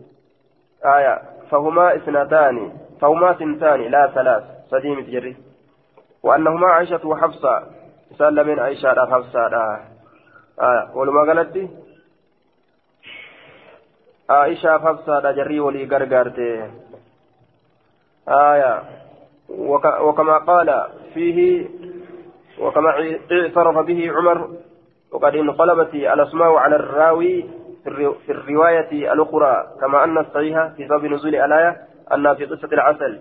[0.84, 4.44] آية فهما اثنتان فهما ثنتان لا ثلاث.
[4.70, 5.36] سديم تجري
[6.22, 7.62] وأنهما عائشة وحفصة.
[8.18, 9.80] سأل من عائشة وحفصة
[10.60, 11.70] آه ولما قالت
[14.30, 16.70] عائشة وحفصة جري ولي غرغرتي
[18.28, 18.82] آية
[19.48, 21.68] وك وكما قال فيه
[22.60, 22.90] وكما
[23.32, 24.48] اعترف به عمر
[25.12, 27.44] وقد انقلبت الأسماء على الراوي
[28.26, 31.76] في الرواية الأخرى كما أن الصحيح في باب نزول الآية
[32.14, 33.20] أنها في قصة العسل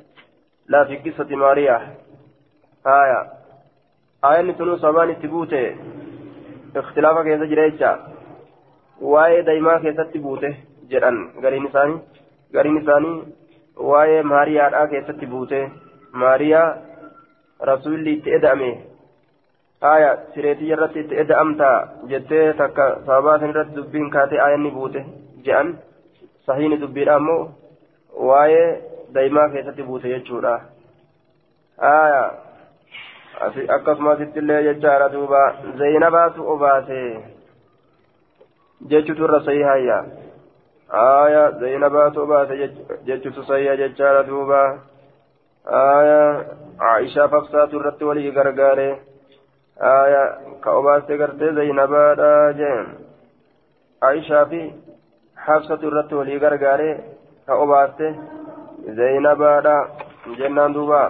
[0.67, 1.95] لا في قصة ماريا.
[2.87, 3.31] آية.
[4.25, 5.75] آية تنو سبان تبوته.
[6.75, 7.99] اختلافا كيسا جريتشا
[9.01, 10.55] واي دايما كيسا تبوته
[10.89, 11.31] جران.
[11.43, 11.99] غرين ثاني
[12.55, 13.23] غرين ثاني
[13.77, 15.69] واي ماريا آ كيسا تبوته.
[16.13, 16.81] ماريا
[19.81, 21.77] aya sireetiyya irratti itti eda'amtaa
[22.09, 25.05] jettee takka sababaa isin irratti dubbiin kaatee ayanni buute
[25.45, 25.77] je'an.
[26.45, 27.49] Sahiini dubbiidha ammoo
[28.29, 28.67] waa'ee
[29.13, 30.53] daa'imaa keessatti buute jechuudha.
[31.77, 32.23] Aya
[33.75, 35.41] akkasumas ittillee jechaadha duuba
[35.77, 37.01] zaynabaatu obaate
[38.89, 39.99] jechuutu irra sayihayya
[40.91, 42.71] aya zaynabaatu obaate
[43.05, 44.61] jechuutu sayiha jechaadha duuba.
[45.65, 46.45] Aya
[46.79, 49.10] aishaa fafsaatu irratti walii gargaare.
[50.63, 52.87] Ka obaaste gartee zaynabaadha jeen
[54.09, 54.61] aishaa fi
[55.47, 56.89] hafsatu irratti walii gargaare
[57.45, 58.07] ka obaaste
[59.01, 59.75] zaynabaadha
[60.37, 61.01] jennaan duuba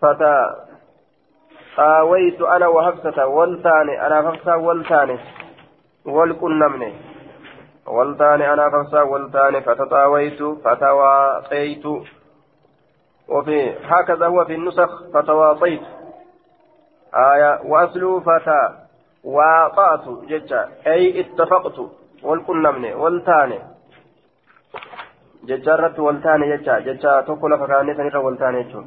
[0.00, 0.54] فتى
[1.78, 5.18] آويت أنا وحفصة والتاني أنا حفصة والتاني
[6.04, 6.92] والكنمني
[7.86, 11.84] والتاني أنا حفصة والتاني فتطاويت فتواطيت
[13.28, 15.82] وفي هكذا هو في النسخ فتواطيت
[17.14, 18.62] آية وأصله فتى
[19.24, 21.78] واطأت ججا أي اتفقت
[22.22, 23.58] والكنمني والتاني
[25.46, 28.86] jecha tokko lafa kaanee sanirra wal taane jechuun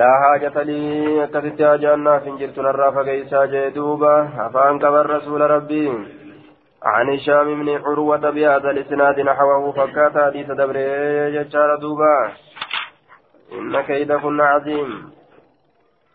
[0.00, 4.12] laa haajata lii akkasitti haajaannaaf hin jirtu narraa fageessaa jee duuba
[4.46, 5.88] afaan qaban rasuula rabbii
[6.84, 10.76] عن هشام بن عروة بهذا الإسناد نحوه فكات حديث دبر
[11.34, 12.32] جشار دوبا
[13.58, 14.90] إن كيدكن عظيم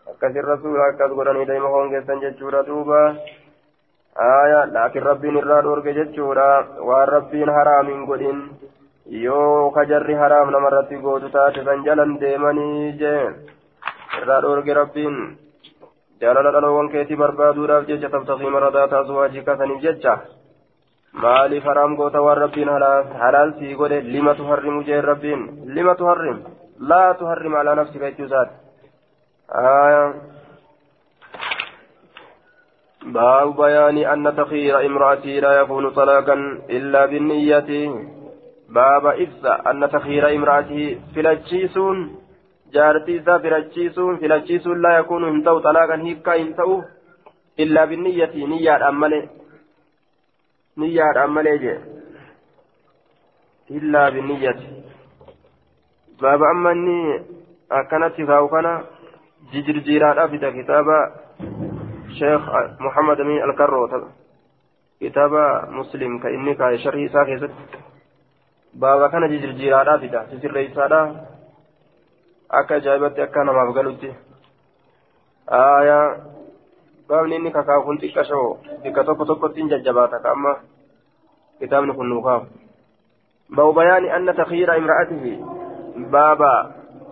[0.08, 3.02] أكثر الرسول أكثر قراني دائما هون جسن جشورا دوبا
[4.42, 6.50] آية لكن ربي نرى دورك جشورا
[6.88, 8.38] والربين حرام قدين
[9.10, 13.22] yoo kajarri haraam namarratti gootu taate san jalan deemanii jee
[14.18, 15.16] irraa dhoorge rabbiin
[16.20, 20.14] jaalala dhaloowwan keetii barbaaduudhaaf jecha tabtaqii maradaa taasuu hajii kasaniif jecha
[21.24, 22.70] maaliif haraam goota waan rabbiin
[23.22, 25.42] halaal sii godhe limatu harrimu jeen rabbiin
[25.76, 26.38] limatu harrim
[26.80, 28.50] لا تحرم على نفسك الجزات
[29.54, 30.14] آه.
[33.02, 36.34] باب بيان أن تخير امرأتي لا يكون طلاقا
[36.70, 37.70] إلا بالنية.
[38.68, 42.16] باب إفسا أن تخير امرأته فلتشيسون
[42.72, 46.82] جارتي إذا فلتشيسون فلتشيسون لا يكون هنتو طلاقا هيكا هنتو
[47.58, 48.34] إلا بالنية.
[48.46, 49.28] نية أمالي.
[50.76, 51.78] نية أمالي
[53.70, 54.89] إلا بالنية.
[56.22, 57.22] باب أما أني
[57.72, 58.84] أكنت فاوكنا
[59.52, 60.98] ججر جيران أبدا كتابا
[62.18, 62.42] شيخ
[62.80, 63.88] محمد أمين الكرو
[65.00, 67.48] كتابا مسلم كإني كاي شرحي ساكي
[68.74, 71.02] بابا كان ججر جيران أبدا ججر ريسادا
[72.50, 74.08] akka ajaa'ibatti akka namaaf galutti
[75.58, 76.06] aayaa
[77.08, 78.48] baabni inni kakaafu kun xiqqashoo
[78.82, 80.54] bikka tokko tokkotti hin jajjabaata ka amma
[81.60, 82.60] kitaabni kun nuu kaafu
[83.50, 84.30] باب بيان أن
[86.16, 86.52] baaba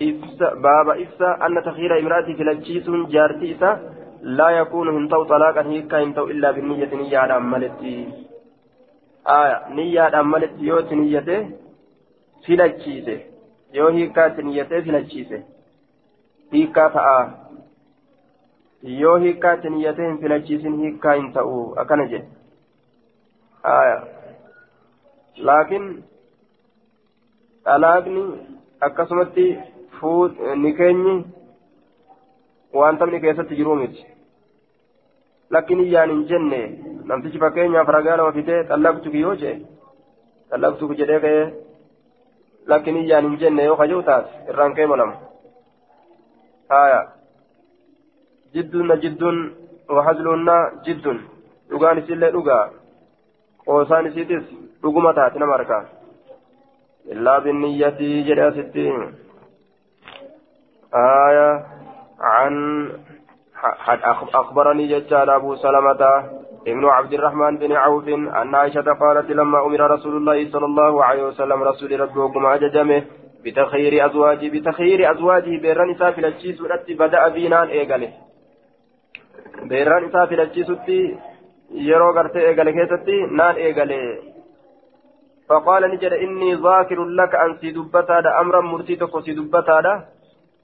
[0.08, 3.78] ibsa baaba ibsa anna takhiira imraatii filanchiisuun jaartii isaa
[4.40, 7.94] laa yakuunu hin ta'u xalaaqan hiikkaa hin ta'u illaa binniyyati niyyaadhaan maletti.
[9.24, 11.36] Aya niyyaadhaan maletti yoo itti niyyate
[12.46, 13.16] filachiise.
[13.72, 15.42] Yoo hiikkaa itti niyyatee filachiise.
[16.52, 17.20] Hiikkaa
[18.82, 22.28] yoo hiikkaa itti niyyatee hin filachiisin hiikkaa hin ta'u akkana jedhe.
[23.62, 23.98] Aya.
[25.48, 26.04] Laakiin
[28.86, 29.46] akkasumatti
[30.62, 31.14] ni keenyi
[32.78, 34.04] waan taphni keessatti jiruu miti
[35.56, 36.60] lakkin iyyaan hin jenne
[37.10, 39.54] namtichi fakkeenyaaf ragaa lama fitee xallaqtuki yoo jee
[40.50, 41.44] xallaqtuki jedhee ka'ee
[42.72, 45.14] lakkin iyyaan hin jenne yoo kajuu taate irraan kee malama
[46.74, 47.00] haya
[48.54, 49.38] jidduunna jidduun
[49.98, 50.56] wahazluunna
[50.88, 51.18] jidduun
[51.70, 52.64] dhugaan isillee dhugaa
[53.66, 54.44] qoosaan isiitis
[54.82, 55.84] dhuguma taate nama arkaa
[57.12, 59.14] إلا بالنية جرى ستين
[60.94, 61.66] آية
[62.20, 62.88] عن
[64.34, 66.02] أخبرني ججال أبو سلمة
[66.66, 71.22] ابن عبد الرحمن بن عوف أن عائشة قالت لما أمر رسول الله صلى الله عليه
[71.22, 73.02] وسلم رسول ربكم أججمه
[73.44, 78.12] بتخيير أزواجه بتخيير أزواجه بيران إساء في الجيس بدأ بينان إيقاله
[79.62, 80.70] بيران إساء في الجيس
[81.70, 83.98] yeroo gartee eegale keessatti naan eegale
[85.48, 89.94] فقال نجد إني ذاكر لك أن سيدبتا دا أمرا مرتيتك سيدبتا دا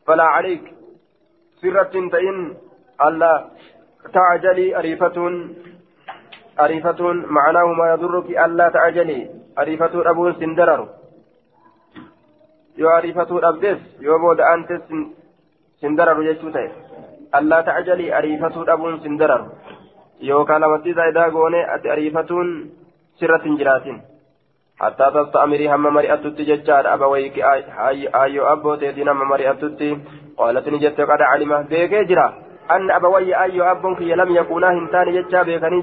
[0.06, 0.64] فلا عليك
[1.60, 2.38] سرة تئن
[3.06, 3.32] ألا
[4.14, 5.16] تعجلي أريفة
[6.60, 7.00] أريفة
[7.36, 9.20] معناه ما يضرك ألا تعجلي
[9.58, 10.82] أريفة أبو سندرر
[12.76, 14.82] dhabdes yoo booda antes
[15.80, 16.70] sindararu jechuu ta'e
[17.38, 19.46] allaa ta'ajalii ariifatuu dhabuun sindararu
[20.28, 22.50] yookaan lamatti zaayidaa goone ati ariifatuun
[23.20, 24.02] sirratti hin jiraatin
[24.84, 27.36] حتى تستأمري هم مرئتت ججار أبويك
[28.22, 29.80] أيو أبو تيدين هم مرئتت
[30.38, 32.28] قالت نجت قد علم بيك جرا.
[32.74, 35.80] أن أبوي أيو أبوك لم يكونا هنتان ججا بيكني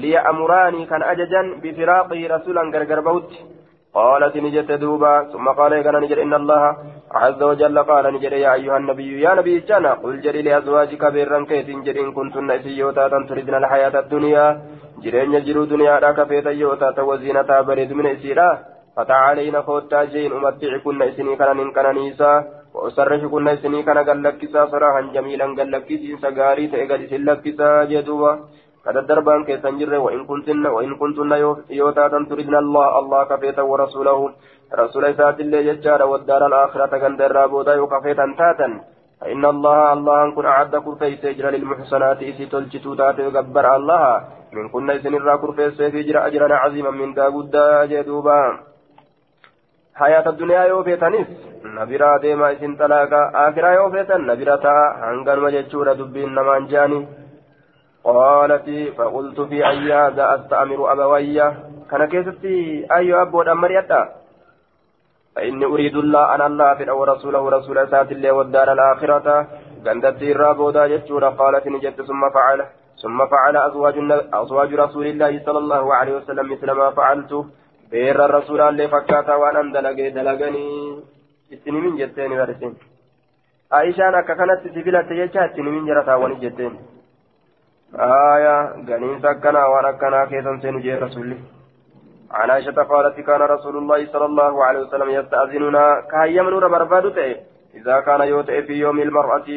[0.00, 3.30] ليأمراني كان أججا بفراقه رسولا غرغر بوت.
[3.94, 6.62] قالت نجت دوبا ثم قال كان نجر إن الله
[7.20, 11.68] عز وجل قال نجر يا أيها النبي يا نبي جانا قل جري لأزواجك بيرا كيت
[11.68, 14.46] إن كنتن إسيوتا تردن الحياة الدنيا.
[15.04, 18.48] Jireenya jiruu duniyaadhaa kafeetan yoo taata waziinataa bareedumina isiidha.
[18.96, 22.36] Fatacaalayna koottaa jeen umattici isinii kanan hin qananiisaa
[22.74, 28.32] وأسرش كنا إسني كان قال لكسا صراحا جميلا قال لكسي سجاري تأجل إسن لكسا جدوبا
[28.86, 31.32] قد الدربان كيسان جره وإن كنتن وإن كنتن
[31.80, 34.18] يوتاتا تردن الله الله كفيتا ورسوله
[34.80, 38.68] رسول إسات الله يجار والدار الآخرة كان درابودا يكفيتا تاتا
[39.22, 44.04] فإن الله الله أنكن أعد كرفيس يجرى للمحسنات إسي تلجتو تاتي وقبر الله.
[44.52, 47.54] من كنا إسن الرا كرفيس يجرى أجرا عظيما من داود
[47.90, 48.40] جدوبا
[49.94, 51.28] حياة الدنيا يوفيتنس
[51.64, 54.74] نبرا ديما إسن تلاقا آخرا يوفيتن نبرا تا
[55.06, 57.00] هنغان مججورا دبين نمان جاني.
[58.04, 61.38] قالت فقلت في أي هذا أستأمر أبوي
[61.90, 64.21] كان كيستي أي أبو أمريتا
[65.36, 69.26] فإني أريد الله أن الله في ورسوله رسول سات الله والدار الآخرة.
[69.86, 72.58] قندت الرابودا جتشورا قالت نجت ثم فعل.
[73.02, 73.96] ثم فعل أزواج
[74.34, 77.32] أزواج رسول الله صلى الله عليه وسلم مثل ما فعلت.
[77.90, 80.66] بير الرسول اللي فكاتا وأنا دلقي دلقني.
[81.52, 82.74] إتني من جتين ورسين
[83.72, 86.72] عائشة أكا كانت سبيلة تجيشا إتني من جرتا ونجتين
[87.94, 88.56] آية
[88.88, 91.36] غنين سكنا وأنا كنا كيسا سنجي رسولي.
[92.32, 97.06] عن عائشة قالت كان رسول الله صلى الله عليه وسلم يستأذننا كهيم نور برباد
[97.74, 99.48] إذا كان يوتئ في يوم المرأة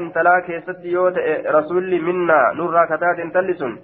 [0.00, 3.78] intalaa keessatti yoo ta'e rasulli minna nurraa kataate intalli sun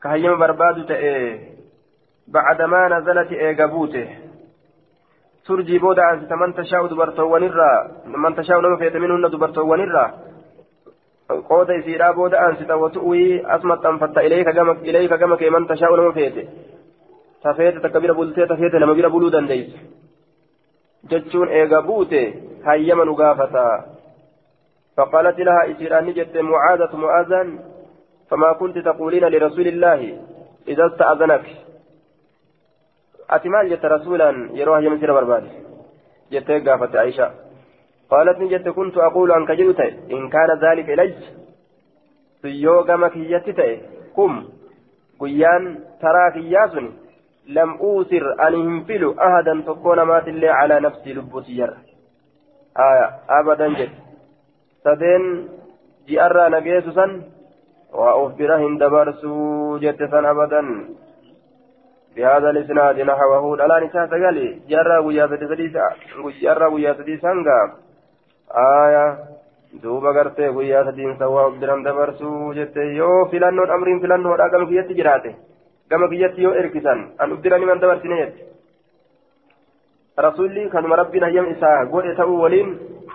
[0.00, 1.12] ka hayyama barbaadu ta'e
[2.28, 4.02] bacdamaa nazalati eega buute
[5.46, 7.78] turjii booda aansita man tashaa'u dubartoowwanirraa
[8.24, 10.10] man tashaa'u nama feete minhunna dubartoowwanirraa
[11.78, 14.52] isiidhaa booda aansita watu'uyi as maxxanfatta ilayka
[15.18, 16.48] gama kee man tashaa'u nama feete
[17.42, 19.78] tafeete takka bira bultee tafeete nama bira buluu dandeeyse
[21.10, 22.22] jechuun eega buute
[22.64, 23.66] hayyama nu gaafata
[24.96, 27.58] فقالت لها إسيران جت معاذة معاذا
[28.30, 30.18] فما كنت تقولين لرسول الله
[30.68, 31.44] إذا استأذنك
[33.30, 35.44] أتمال جت رسولا يروح يمسير برباد
[36.32, 37.30] جت قافت عائشة
[38.10, 39.80] قالت جت كنت أقول أنك جلت
[40.10, 41.14] إن كان ذلك إلي
[42.42, 43.80] سيو قمك يتتئ
[44.16, 44.44] قم
[45.20, 46.90] قيان تراك ياسني
[47.48, 51.70] لم أوسر أن ينفل أحدا تكون مات الله على نفسي لبوتير
[52.78, 53.94] آية أبدا جت
[54.84, 55.48] سدين
[56.08, 57.22] جئرا نجيس سن
[57.92, 60.62] وأخبره دبرسو جت سن أبدا.
[62.16, 65.26] بهذا الإسناد نحوه الآن نساء تقالي جرى ويا
[66.42, 67.85] جرى ويا سديسانغا
[68.54, 69.16] aayaa
[69.82, 75.30] duuba gartee guyyaa sadiinsa waa biran dabarsuu jette yoo filannoon amriin filannoodha gama kiyyatti jiraate
[75.90, 78.42] gama kiyyatti yoo ergisan an ubdiran iman dabarsine jette
[80.26, 82.70] rasuulli kanuma rabbiin hayyam isaa godhe ta'uu waliin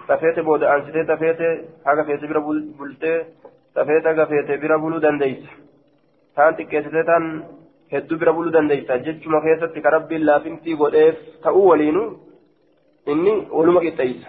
[0.08, 1.48] tafeete booda ansitee tafeete
[1.86, 2.42] haga feete bira
[2.80, 3.18] bultee
[3.76, 5.50] tafeete haga feete bira buluu dandeeysa
[6.36, 7.26] taan xiqqeessitee taan
[7.94, 12.04] hedduu bira buluu dandeeysa jechuma keessatti ka rabbiin laafintii godheef ta'uu waliinu
[13.12, 14.28] inni waluma qixxeeysa.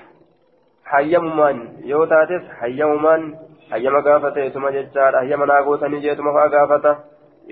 [0.93, 1.61] Hayyamumaan
[1.93, 3.25] yoo taates hayyamumaan
[3.71, 6.93] hayyama gaafate suma jechaadha hayyama naa gootanii jeetuma fa'aa gaafata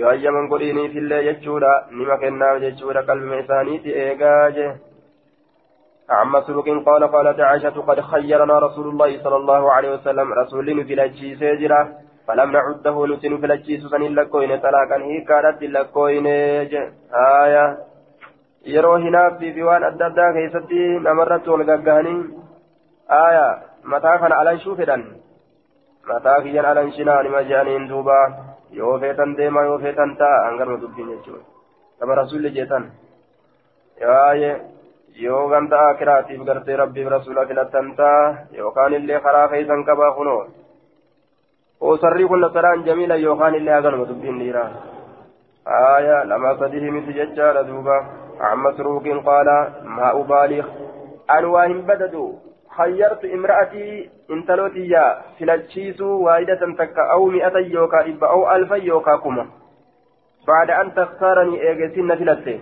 [0.00, 4.70] yoo hayyaman godhiiniifillee jechuudha nima kennaaf jechuudha qalbima isaaniiti eegaa jee
[6.18, 10.94] عن مسروق قال قالت عائشة قد خيرنا رسول الله صلى الله عليه وسلم رسول في
[10.94, 11.88] الأجي سيجرة
[12.28, 16.26] فلم نعده نسن في الأجي سن لكوين طلاقا هي كانت لكوين
[17.46, 17.64] آية
[18.64, 21.64] yeroo hinaafii fi waan adda addaa keessatti namarratti wal
[23.10, 25.04] gaggahanii aya mataa kana alanshuu fedhan
[26.08, 28.16] mataa kiyyan alanshinaa nima je'aniin duuba
[28.70, 31.44] yoo feetan deemaa yoo feetan ta'a hangarma dubbiin jechuudha
[31.98, 32.92] kama rasulli jeetan
[34.00, 34.52] yaaye
[35.24, 40.46] yoo ganda akiraatiif gartee rabbiif rasuula filattan ta'a yookaan illee karaa keessan qabaa kunoo
[41.80, 44.70] osarrii kun nasaraan jamiila yookaan illee haganuma dubbiin dhiiraa
[45.64, 49.48] aya lama sadihi miti jechaadha duuba عن مسروق قال
[49.84, 50.66] ما أبالغ
[51.30, 55.04] أن واهم بددوا خيرت امرأتي انتلوتي يا
[55.38, 59.46] فلتشيسو واحدة تك أو مئة يوكا إبا أو ألف يوكا كما
[60.48, 62.60] بعد أن تختارني إيجاسين فلتي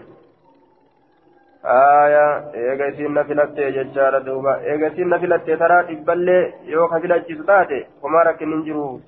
[1.64, 9.00] آية إيجاسين فلتي ججارة دوبا إيجاسين فلتي ترى إبالي يوكا فلتشيسو تاتي وما ركن ننجرو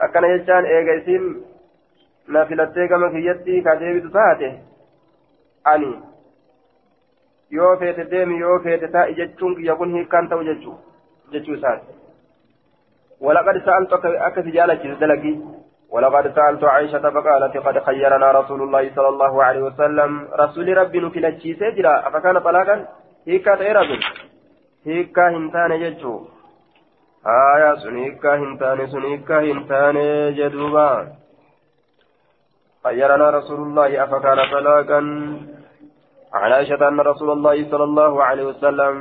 [0.00, 1.22] أكنا ججان إيجاسين
[2.28, 4.50] نفلتي كما كيتي كديبتو تاتي
[5.64, 5.96] ani
[7.56, 10.78] yoo feete deemi yoo feete taa'i jechuun kiyya kun hiikkaan ta'u jechuu
[11.32, 12.04] jechuu isaati.
[13.20, 13.92] ولقد سألت
[14.28, 15.34] أكثر جالك دلقي
[15.90, 21.54] ولقد سألت عائشة فقالت قد خيرنا رسول الله صلى الله عليه وسلم رسول ربي نكلتشي
[21.54, 22.76] سجرا أفكان طلاقا
[23.26, 23.90] هيكا تيرب
[24.86, 26.14] هيكا هنتان ججو
[27.26, 29.96] آية سنيكا هنتان سنيكا هنتان
[30.38, 30.90] جدوبا
[32.84, 35.00] خيرنا رسول الله أفكان طلاقا
[36.34, 38.94] عن عائشة أن رسول الله صلى الله عليه وسلم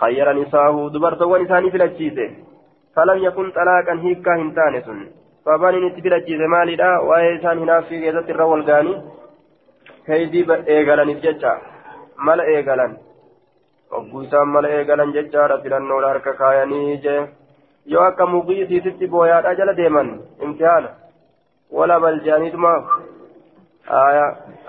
[0.00, 2.28] خير نساه دبرت ونساني في الجيزة
[2.94, 4.86] فلم يكن طلاقا هيكا هنتانس.
[5.44, 8.94] فبان نتي في الجيزة مالي لا وإيسان هنا في جيزة الرول غاني
[10.06, 10.40] كيدي
[10.72, 11.52] إيغالا نتججا
[12.26, 12.86] ملا إيغالا.
[13.92, 17.14] وقوسان ملا إيغالا ججا filannoo harka kaayanii je
[17.86, 20.08] yoo akka muqiisiititti booyaadha jala deeman
[20.44, 20.90] imtihaana
[21.78, 22.72] wala baljaaniituma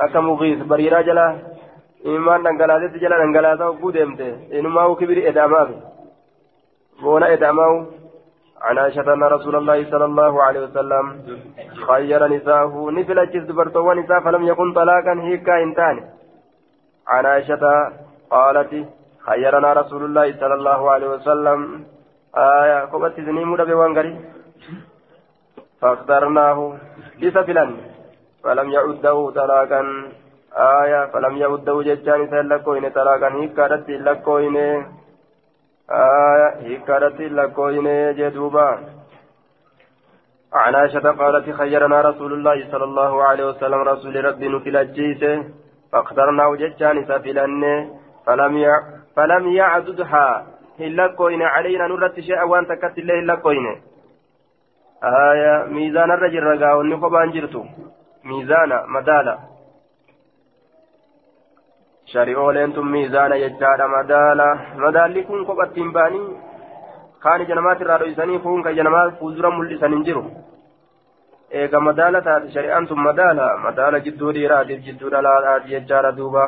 [0.05, 1.25] akka muqiis bariiraa jala
[2.03, 4.27] imaan dhangalaasetti jala dhangalaasaa hogguu deemte.
[4.59, 5.69] Inumaa kibiri edamaaf
[7.03, 7.75] boona edamaa'u
[8.63, 11.05] عن عائشة أن رسول الله صلى الله عليه وسلم
[11.87, 15.95] خير نساءه نفل أجز دبرتو نساء فلم يكن طلاقا هيكا إنتان
[17.07, 17.63] عن عائشة
[18.31, 18.71] قالت
[19.27, 21.59] خيرنا رسول الله صلى الله عليه وسلم
[22.35, 24.13] آية قبت زني مدى بوانغري
[25.81, 26.59] فاخترناه
[27.21, 27.65] لسفلا
[28.43, 29.81] فلم يعده طلاقا
[30.57, 34.57] آية فلم يعده ججان سلكوين طلاقا هيكارت لكوين
[35.91, 38.79] آية هيكارت لكوين جدوبا
[40.53, 45.43] عن عائشة قالت خيرنا رسول الله صلى الله عليه وسلم رسول ربي نفل الجيسه
[45.91, 47.63] فاخترناه ججان سفلن
[48.25, 48.67] فلم ي...
[49.15, 50.45] فلم يعددها
[50.79, 53.81] هلكوين علينا نرت شيئا وان تكت الله هلكوين
[55.03, 57.63] آية ميزان الرجل رقا ونقبان جرتو
[58.23, 59.52] ميزان مدالا
[62.13, 64.47] shari'ooleen tun miizaana jechaadha madaala
[64.85, 66.27] madaalli kun kophattiin ba'anii
[67.25, 70.23] kaan ija namaatirraa dho'isanii kun kan ija namaa fuuldura mul'isan hin jiru
[71.61, 76.45] eega madaala taate shari'aan tun madaala madaala jidduu dhiiraatiif jidduu dhalaadhaati jechaadha duuba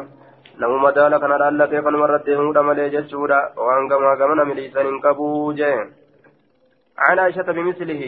[0.64, 5.54] namu madaala kana dhaallatee kanuma irratti deemuudha malee jechuudha waan gamaa gamana miliisan hin qabuu
[5.62, 5.78] jee
[6.98, 8.04] عن عائشة بمثله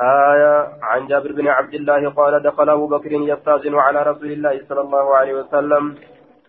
[0.00, 4.80] آية عن جابر بن عبد الله قال دخل أبو بكر يستأذن على رسول الله صلى
[4.80, 5.94] الله عليه وسلم.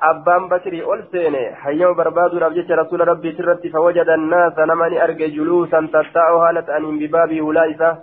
[0.01, 6.49] أبان بكري ألسيني حيوم برباد ربجة رسول ربي ترت فوجد الناس نمني أرجى جلوسا تتاع
[6.49, 7.97] هالة أن ببابه ولائسة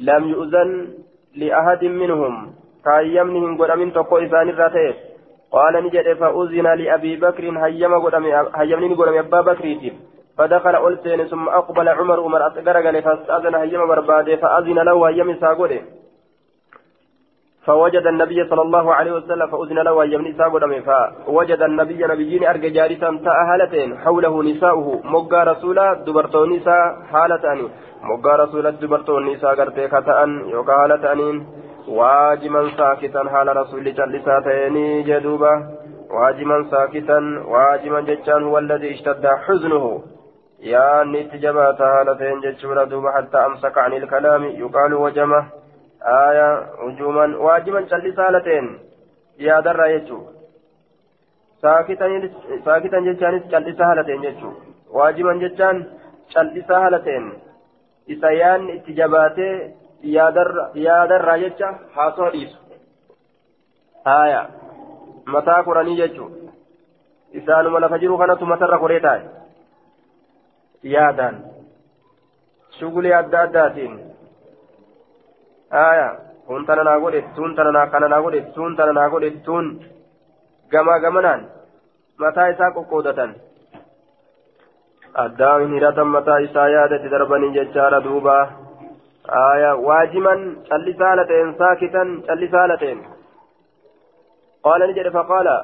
[0.00, 0.88] لم يؤذن
[1.36, 2.34] لأحد منهم.
[2.84, 4.94] كايمنهم قد تقو إسان الرتيب
[5.52, 7.44] قال نجد فأذن لأبي بكر
[8.58, 9.64] هيمني قد أبا بكر
[10.38, 15.80] فدخل ألسين ثم أقبل عمر عمر أصغر فاستأذن هيما برباده فأذن له هيما ساقوده.
[17.66, 20.58] فوجد النبي صلى الله عليه وسلم فأذن له يمني ساقو
[21.26, 25.00] فوجد النبي نبيين أرجى جالسا تاء هالتين حوله نساؤه.
[25.04, 26.82] مقى رسولا دبرتون نساء
[27.12, 27.58] هالتان
[28.10, 31.46] مقى رسولا دبرتون نساء قرتي كتأن يوكا هالتانين
[31.88, 34.76] واجما ساكتا حال رسول جلساتين
[35.08, 35.52] جدوبا
[36.10, 37.18] واجما ساكتا
[37.52, 40.02] واجما جتان هو الذي اشتد حزنه.
[40.72, 45.40] yaanni itti jabaata haala ta'een jechuudha duuba hatta amsaka anil kalaami yuqaalu wajama
[46.12, 46.46] aya
[46.82, 48.70] hujuman waajiban callisaa haala ta'een
[49.48, 50.22] yaadarraa jechuu.
[52.64, 54.54] Saakitan jechaanis callisaa haala ta'een jechuu.
[54.96, 55.84] Waajiban jechaan
[56.34, 57.30] callisaa haala ta'een
[58.16, 59.54] isa yaanni itti jabaatee
[60.86, 62.58] yaadarraa jecha haasoo dhiisu.
[64.16, 64.42] Aya
[65.36, 66.32] mataa koranii jechuu.
[67.32, 69.43] Isaanuma lafa jiru kanatu matarra koree taa'e.
[70.92, 71.36] Yaadaan
[72.78, 73.94] shugulee adda addaatiin
[75.84, 76.08] aya
[76.46, 79.66] kun tana naa godhe tun tana naa kana naa godhe tun tana naa godhe tun
[80.72, 81.42] gamaa gamanaan
[82.24, 83.30] mataa isaa qoqqoodatan
[85.24, 88.36] addaan hiratan mataa isaa yaadatti darbanii jechaadha duuba
[89.44, 93.00] aya waajiman callisaa haala ta'een saakitan callisaa haala ta'een
[94.66, 95.56] qaala ni jedhe faqaala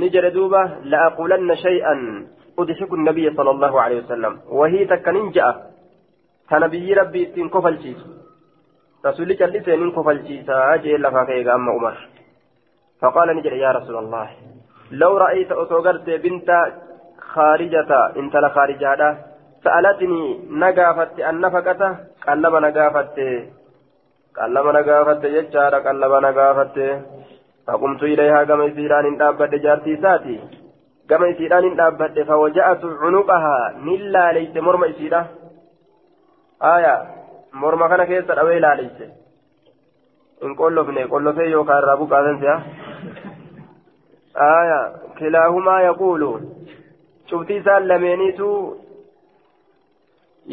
[0.00, 0.60] ni jedhe duuba
[0.92, 2.00] la'aqulanna shay'an
[2.58, 4.38] udxiku النبي صلى الله عليه وسلم.
[4.48, 5.70] وهي تكنين جاء.
[6.50, 8.00] كنبي ربي إتين كفلشيس
[9.06, 12.08] رسولي جلسه من كفلشيسا جيل لفاك أما عمر.
[13.00, 14.28] فقال نجد يا رسول الله.
[14.90, 16.50] لو رأيت أتوغرت بنت
[17.18, 19.18] خارجة إنت لخارجة
[19.64, 21.96] سألتني نقافت النفقة
[22.28, 23.18] قلب نقافت.
[24.36, 26.76] قلب نقافت يجار قلب نقافت.
[27.66, 30.59] فقمت إليها كما يسيران إن أبد جارتي ساتي.
[31.10, 35.26] كما يسيران إن أبد فوجأت عنقها نلا ليس مرمى يسيرة
[36.62, 36.94] آية
[37.52, 39.06] morma kana keessa dhawee ilaaleyse
[40.42, 42.56] hin qollofne qollofee yookaan irraa buqaasan si'a
[44.48, 44.78] aya
[45.18, 46.28] kilaahumaa yaquulu
[47.30, 48.48] cufti isaan lameeniitu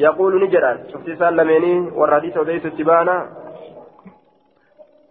[0.06, 3.16] yaquulu ni jedhan cufti isaan lameenii warra hadiisa odeysutti baana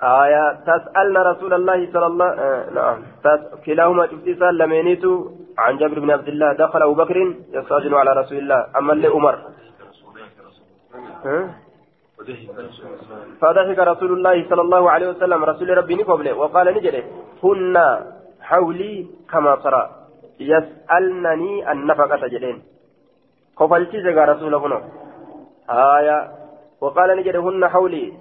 [0.01, 2.31] aya tas'alna rasuula allahi sala allah
[2.77, 2.99] naam
[3.65, 5.13] kilaahumaa cufti isaan lameeniitu
[5.57, 7.17] عن جابر بن عبد الله دخل أبو بكر
[7.57, 8.61] يستأذن على رسول الله.
[8.77, 9.35] أما اللي عمر.
[13.41, 15.45] فضحك رسول الله صلى الله عليه وسلم.
[15.45, 17.05] رسول ربي نقبله وقال نجده
[17.45, 17.77] هن
[18.41, 19.85] حولي كما ترى.
[20.41, 22.57] يسألنني النفقة جدين.
[23.59, 24.83] كفلتي زغا رسول الله.
[25.71, 26.19] آية.
[26.81, 28.13] وقال نجده هن حولي.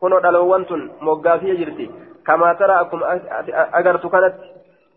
[0.00, 1.86] كنو دلوانتن موغافية جرتي
[2.26, 3.00] كما ترى أكم
[3.78, 4.34] أجرت كانت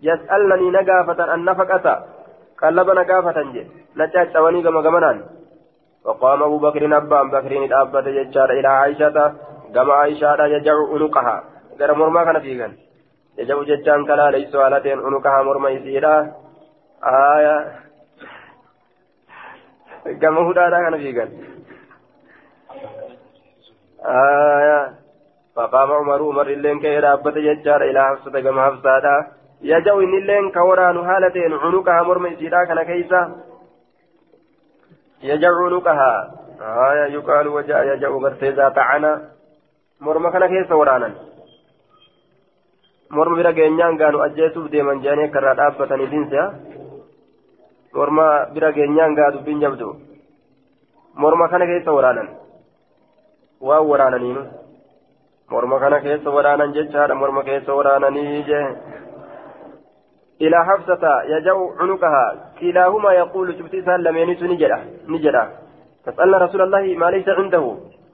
[0.01, 1.85] يسألنني نقافة النفقة
[2.61, 5.17] قلب نقافة جي نجاج أواني كما كمانان
[6.05, 9.17] وقام أبو بكر أبان بكر أبت يجار إلى عائشة
[9.75, 11.43] كما عائشة يجع عنقها
[11.79, 12.73] غير مرمى كان فيغن
[13.37, 16.15] يجع ججان كلا ليس والتين عنقها مرمى يسيرا
[17.03, 17.55] آية
[20.21, 21.29] كما هدى كان فيغن
[24.05, 25.03] آية
[25.55, 29.25] فقام عمر عمر اللين كي أبت يجار إلى حفصة كما حفصة
[29.61, 33.21] يجع إن اللين كوران هالتين عنقها مرمى يسيرا كان كيسا
[35.23, 36.31] يجع عنقها
[36.61, 39.29] آية يقال وجاء يجع برتيزا تعنا
[40.01, 41.09] مرمى كان كيس ورانا
[43.11, 46.45] مرمى بلا جنيان قالوا أجيسوف ديما جاني كرا دابة دينسيا
[47.93, 49.89] مرمى بلا جنيان قالوا بين جبدو
[51.15, 52.42] مرمى كان كيس ورانا واو
[53.63, 54.43] ورانا نينو
[55.51, 58.61] مرمى كان كيس ورانا جيتشار مرمى كيس ورانا نيجي
[60.41, 61.03] إلى حفصة
[61.33, 62.25] يجو عنقها
[62.59, 64.79] كلاهما يقول شفت سلمين نجرة
[65.13, 65.43] نجرة
[66.05, 67.63] تسألنا رسول الله ما ليس عنده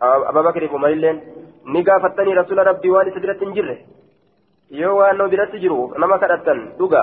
[0.01, 1.17] أبا بكر ومالين
[1.73, 3.77] نقافتني رسول ربي والي سدرة جره
[4.69, 7.01] yoo waan nama biratti jiru nama kadhattan dhuga.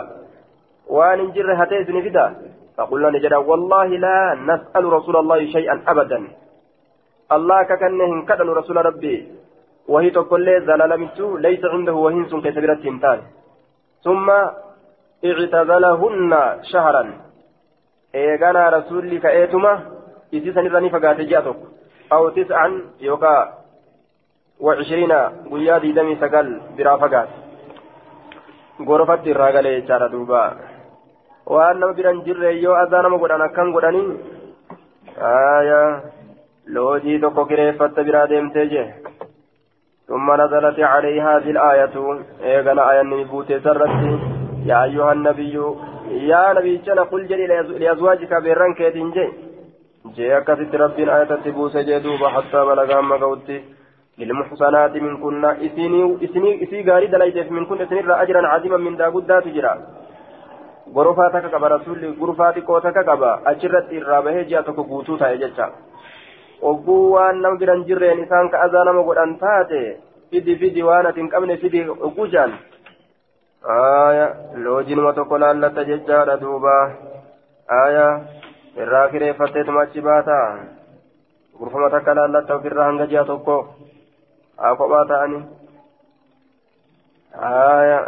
[0.87, 2.27] Waan hin jirre hatee isin fida
[2.77, 6.29] فقلنا نجدا والله لا نسأل رسول الله شيئا أبدا
[7.33, 9.29] الله ككنه كدن رسول ربي.
[9.89, 13.21] وهي تقول زلالمت ليس عنده وهنس كسبرت تنتان.
[14.05, 14.29] ثم
[15.25, 17.05] اعتزلهن شهرا.
[18.15, 19.73] إيغانا رسولي كأيتما
[20.35, 21.59] إسيسا نراني فقات جاتك
[22.13, 22.69] أو تسعا
[23.01, 23.37] يوكا
[24.61, 25.13] وعشرين
[25.51, 27.29] قيادي دمي سقل برا فقات.
[28.89, 30.45] غرفت الراقل يجار دوبا.
[31.47, 34.19] waan nama biran jirre yoo azaa nama godhan akkan godhanii
[35.23, 35.81] aya
[36.75, 38.89] loojii tokko kireeffatte biraa deemtee jee.
[40.09, 41.95] ثم نزلت عليه هذه الآية
[42.43, 43.91] إيغانا آية نبوت سرت
[44.67, 45.55] يا أيها النبي
[46.31, 47.47] يا نبي جنا قل جري
[47.83, 49.27] لأزواجك بيران كيتين جي
[50.17, 53.39] جي أكثت ربين آية تبوس جدوبا حتى بلغ أما
[54.19, 59.27] للمحصنات من كنا إسيني إسيني إسي غاري دلايتف من كنا إسيني أجرا عظيما من داود
[59.27, 59.75] دات جرا
[60.95, 63.31] gorofaa takka qaba rasuulli gurfaa xiqqoo takka qaba.
[63.51, 64.45] Achirratti irraa bahee
[66.63, 69.81] ogguu waan nama biran jirreen isaan ka azaa nama godhan taate
[70.31, 72.53] fidi fidi waan ati hin qabne fidi ogguu jaan
[73.77, 74.27] aya
[74.65, 76.77] loojinuma tokko laallatta jechaadha duuba
[77.83, 78.07] aya
[78.83, 80.39] irraa kireeffatteetuma achi baata
[81.59, 83.57] gurfuma takka laallatta ofirraa hanga ji'a tokko
[84.63, 85.41] haa kophaa ta'ani
[87.53, 87.99] aya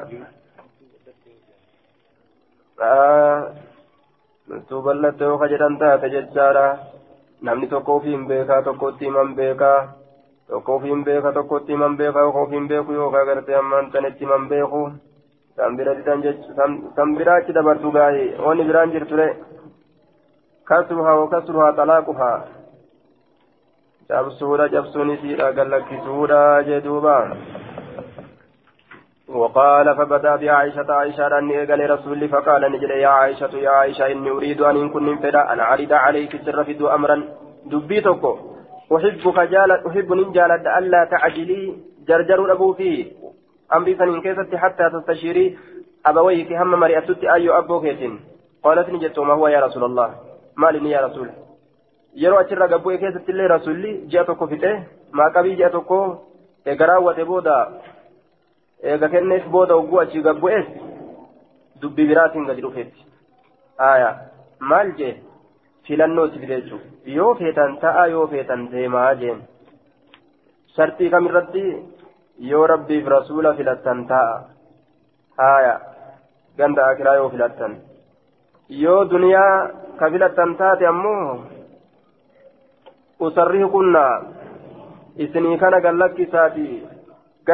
[4.68, 6.66] tuuballatte yoo ka jedhan taate jechaadha
[7.42, 9.78] namni tokko ofiin beekaa tokkotti himan beekaa
[10.48, 14.80] tokko ofiin beeka tokkotti himan beekaa yookaan ofiin beeku yookaan gartee ammaan tanitti himan beeku
[15.56, 19.28] san bira didan jechuun san biraa achi dabartu gaa'ee wanni biraan jirture
[20.72, 22.36] kasruhaa oo kasruhaa xalaaquhaa
[24.08, 27.22] cabsuudha cabsuun isiidha gallakkisuudha jee duubaa.
[29.28, 34.60] وقال فبدا بعائشة عائشة أني قال رسولي فقال نجد يا عائشة يا عائشة إني أريد
[34.60, 37.24] أن إن كن فدا أن أعرض عليك في أمرا.
[37.66, 38.24] دبيتك
[38.96, 41.76] أحبك جالت أحب من جالت ألا تعجلي
[42.08, 43.12] جرجر أبو فيه.
[43.74, 45.58] أمري سنين كيست حتى تستشيري
[46.06, 47.84] أبويك هم مريأتت أي أبوك
[48.64, 50.14] قالت نجد ما هو يا رسول الله.
[50.56, 51.30] ما لي يا رسول.
[52.14, 54.70] yeroo achirra gabbuu keessatti illee rasulli ji'a tokko fixe
[55.18, 55.98] maaqabii ji'a tokko
[57.28, 57.56] booda
[58.82, 60.66] eega kenneef booda ogguu achi gabbu'ees
[61.82, 63.00] dubbi biraatiin gadi dhufeetti
[63.90, 64.10] aya
[64.70, 65.14] maal jee
[65.88, 69.38] filannoo itti fide jechuudha yoo feetan ta'a yoo feetan deemaa jeen
[70.76, 71.64] shartii kamirratti
[72.52, 74.34] yoo rabbiif rasuula filattan ta'a
[75.52, 75.74] aya
[76.58, 77.76] ganda akiraa yoo filattan
[78.82, 79.54] yoo duniyaa
[79.98, 81.24] ka filattan taate ammoo
[83.26, 84.04] usarrihi kunna
[85.24, 86.66] isinii kana gallakkisaati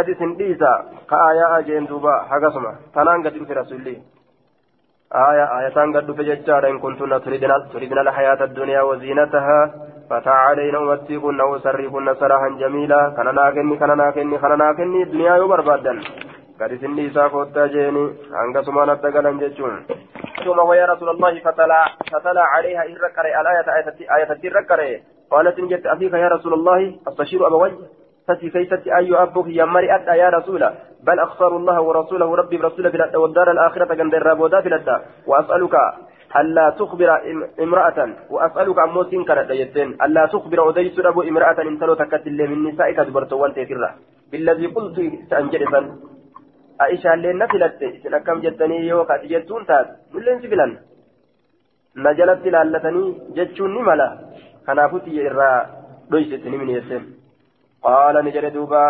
[0.03, 0.70] isin dhiisa
[1.07, 2.74] ka aayaa jeen duuba hagasuma.
[2.95, 3.97] Tanaan gadi dhufe rasulli
[5.14, 9.74] آية آية قد فججار إن كنتن تريدن تريدن الحياة الدنيا وزينتها
[10.11, 16.01] فتعالين أمتيكن وسريكن سراحا جميلا كان ناكني كان ناكني كان ناكني الدنيا يبربادا
[16.61, 18.05] قد سني ساكوتا جيني
[18.66, 19.86] سمان الدقل ججون
[20.45, 21.80] ثم ويا رسول الله فتلا
[22.12, 23.68] فتلا عليها إركري الآية
[24.16, 27.72] آية الركري قالت إن جت أخيك يا رسول الله أستشير أبوي
[28.29, 30.62] فتي كيست أي أبوك يا مري أدى يا رسول
[31.07, 34.68] بل أخسر الله ورسوله ربي برسوله في والدار الآخرة عند الرابودا في
[35.27, 35.75] وأسألك
[36.41, 37.09] ألا تخبر
[37.61, 37.99] امرأة
[38.31, 43.01] وأسألك عن موت كانت يتين ألا تخبر أديس أبو امرأة إن تلو تكت من نسائك
[43.01, 43.91] دبرتوان تكرة
[44.33, 44.97] بالذي قلت
[45.31, 45.81] سأنجلسا
[46.81, 50.70] عائشة اللين نفلت إسنا كم جتني يوكا تجتون تات ملين سفلان
[51.97, 53.05] نجلت لألتني
[53.37, 54.09] جتشون نملا.
[54.66, 55.51] خنافتي إرى
[56.11, 57.24] دويستني من يسين
[57.84, 58.86] قال نجر دوبا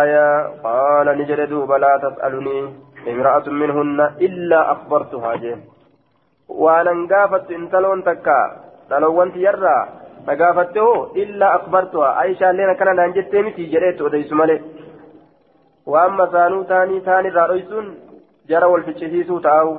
[0.00, 0.28] آية
[0.62, 2.58] قال نجر دوبا لا تسألني
[3.08, 5.60] امرأة منهن إلا أخبرتها جين
[6.48, 8.40] وأنا انقافت انتلون تكا
[8.90, 9.88] تلوان تيرا
[10.28, 14.62] نقافته إلا أخبرتها عائشة لنا كان نانجت متي جريت وديس ملك
[15.86, 17.86] وأما ثانو ثاني ثاني رأيسون
[18.48, 19.78] جرى والفتشيسو تاو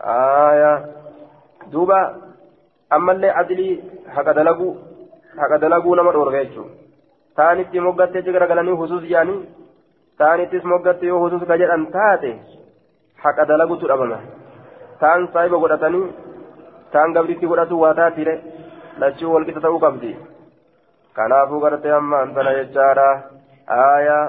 [0.00, 0.74] آية
[1.72, 2.00] دوبا
[2.92, 4.74] أما اللي عدلي حق دلقوا
[5.38, 6.64] حق دلقوا نمر ورغيتشو
[7.39, 9.39] taanitti moggattee garagalanii husus jedhanii
[10.21, 12.31] taanittis moggatte yoo husus ka jedhan taate
[13.23, 14.19] haqa dalagutu dhabama
[15.01, 16.05] taan saahiba godhatanii
[16.95, 18.35] taan gabritti godhatu waa taatire
[19.03, 20.15] lachuu walqixa ta'uu qabdi
[21.19, 23.07] kanaafuu gartee amma antana jechaadha
[23.77, 24.25] aayaa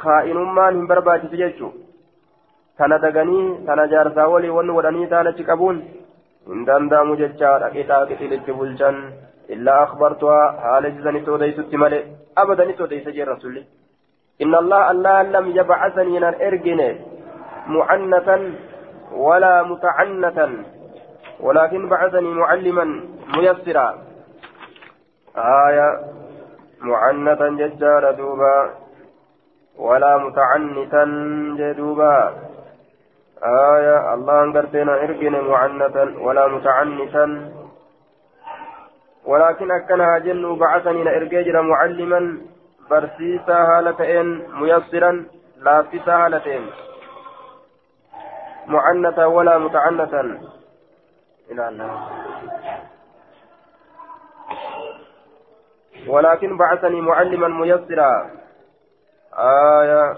[0.00, 1.72] kaa'inummaan hin barbaachisu jechuu
[2.80, 5.80] tana daganii tana jaarsaa walii wanni godhanii taan qabuun
[6.50, 9.00] hin danda'amu jechaadha qixaa qixilitti bulchan
[9.50, 12.04] إلا أخبرتها حال جزني توديت مالي؟
[12.38, 13.64] أبدا توديت جي رسولي
[14.42, 16.80] إن الله الله لم يبعثني أن أرجن
[17.66, 18.28] معنة
[19.12, 20.38] ولا متعنة
[21.40, 22.84] ولكن بعثني معلما
[23.36, 23.88] ميسرا.
[25.36, 25.88] آية
[26.80, 28.56] معنة ججار دوبا
[29.78, 31.04] ولا متعنتا
[31.58, 32.34] جدوبا.
[33.42, 35.96] آية الله أنقرتنا إرقنا معنة
[36.26, 37.24] ولا متعنتا
[39.28, 42.20] ولكن أكنها جن بعثني لإرقاجر معلما
[42.90, 44.26] برسيسا هالتين
[44.60, 45.26] ميسرا
[45.56, 46.70] لافسا هالتين.
[48.66, 50.14] معنة ولا متعنة.
[51.50, 52.08] إلى الله
[56.08, 58.30] ولكن بعثني معلما ميسرا.
[59.34, 60.16] آية.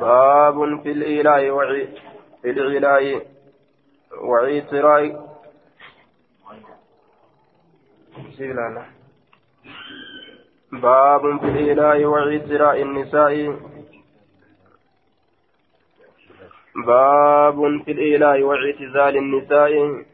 [0.00, 1.88] باب في الإله وعي
[2.42, 2.50] في
[4.12, 5.32] الإله وعيتراء
[10.72, 13.56] باب في الإله وعيتراء النساء.
[16.86, 20.04] باب في الإله واعتزال النساء.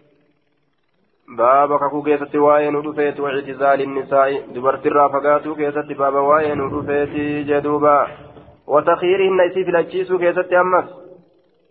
[1.29, 4.47] باب كاكو كيست واين ودفيت واعتزال النساء.
[4.47, 8.09] دبرت الرافقات كيست باب واين ودفيت جدوبا.
[8.67, 10.85] وتخيرهن يسيف الأجيس كيست أمس.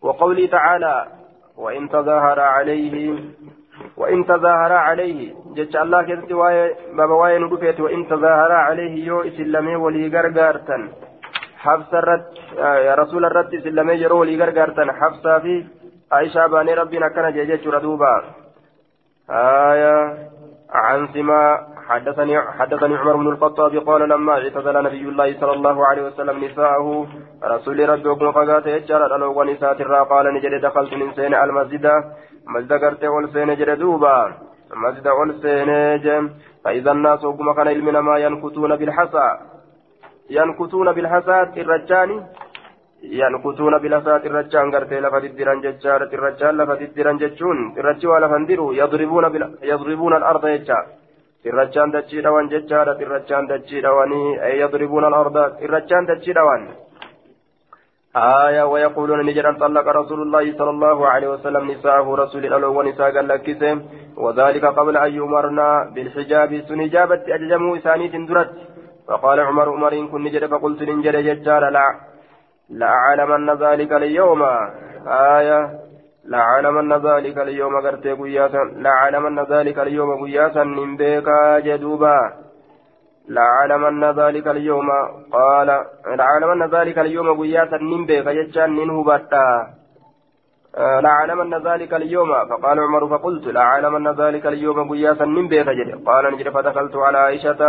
[0.01, 1.16] وقولي تعالى
[1.57, 3.19] وإن تظاهر عليه
[3.97, 5.35] وإن تظاهر عليه.
[5.55, 6.31] جتش الله كيست
[6.97, 10.89] باب واين ودفيت وإن تظاهر عليه يو إسلامي ولي غرغارتن.
[11.57, 12.25] حفصة رد
[12.57, 14.91] يا رسول الرد إسلامي يرو ولي غرغارتن.
[14.91, 15.65] حفصة في
[16.11, 18.23] عائشة باني ربنا كان جيجة ردوبا
[19.29, 19.95] آية
[20.69, 26.03] عن سما حدثني حدثني عمر بن الخطاب قال لما اعتزل نبي الله صلى الله عليه
[26.07, 27.07] وسلم نساءه
[27.43, 29.73] رسول ربي وابن فقات يجار الألو ونساء
[30.11, 31.85] قال نجد دخلت من سين المسجد.
[32.53, 34.17] مسجد قرت والسين جد دوبا.
[34.83, 35.69] مسجد والسين
[36.03, 36.23] جم
[36.63, 39.27] فإذا الناس وقم كان علمنا ما ينكتون بالحصى
[40.29, 42.17] ينكتون بالحصى الرجاني
[43.83, 50.17] bilasaati irrachaan gartee lafa diddiran jechaadha irrachaan lafa diddiran jechuun irrachi waa lafan diru yadribuuna
[50.17, 50.77] alarda jecha
[51.49, 56.67] irrachaan dachii dhawan jechaadha irrachaan dachii dhawanii yadribuuna alarda irrachaan dachii dhawan.
[58.17, 63.81] آية ويقولون نجرا طلق رسول الله صلى الله عليه وسلم نساءه رسول الله ونساء لكسه
[64.17, 68.51] وذلك قبل أن يمرنا بالحجاب سنجابة أججموا إساني تندرت
[69.07, 71.87] فقال عمر عمر إن كن نجر فقلت ننجر ججار لا
[72.69, 74.41] لأعلمن ذلك اليوم
[75.07, 75.59] آية
[76.31, 82.19] لأعلمن ذلك اليوم قرتي قياسا لأعلمن ذلك اليوم قياسا من بيكا جدوبا.
[83.35, 84.89] لأعلمن ذلك اليوم
[85.31, 85.67] قال
[86.17, 89.47] لأعلمن ذلك اليوم قياسا من بيكا جتشان من هبتا.
[91.03, 96.49] لأعلمن ذلك اليوم فقال عمر فقلت لأعلمن ذلك اليوم قياسا من بيكا جد قال نجد
[96.49, 97.61] فدخلت على عائشة.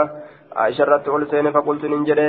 [0.56, 2.28] عائشة رت أول فقلت ننجري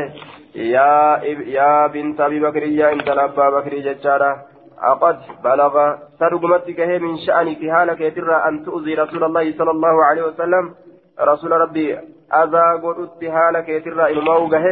[0.55, 1.21] يا
[1.57, 4.48] يا بنت أبي بكر يا إنت أبا بكر ججارة
[4.81, 10.05] أقد بلغ سرقمتك هي من شأنك في حالك يترى أن تؤذي رسول الله صلى الله
[10.05, 10.75] عليه وسلم.
[11.19, 11.99] رسول ربي
[12.33, 14.65] أذى قلت حالك يترى إنما وقه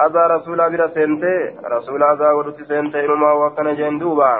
[0.00, 4.32] أذى رسول بلا سنتي رسول أذى قلت سنتي إنما وكان جندوبا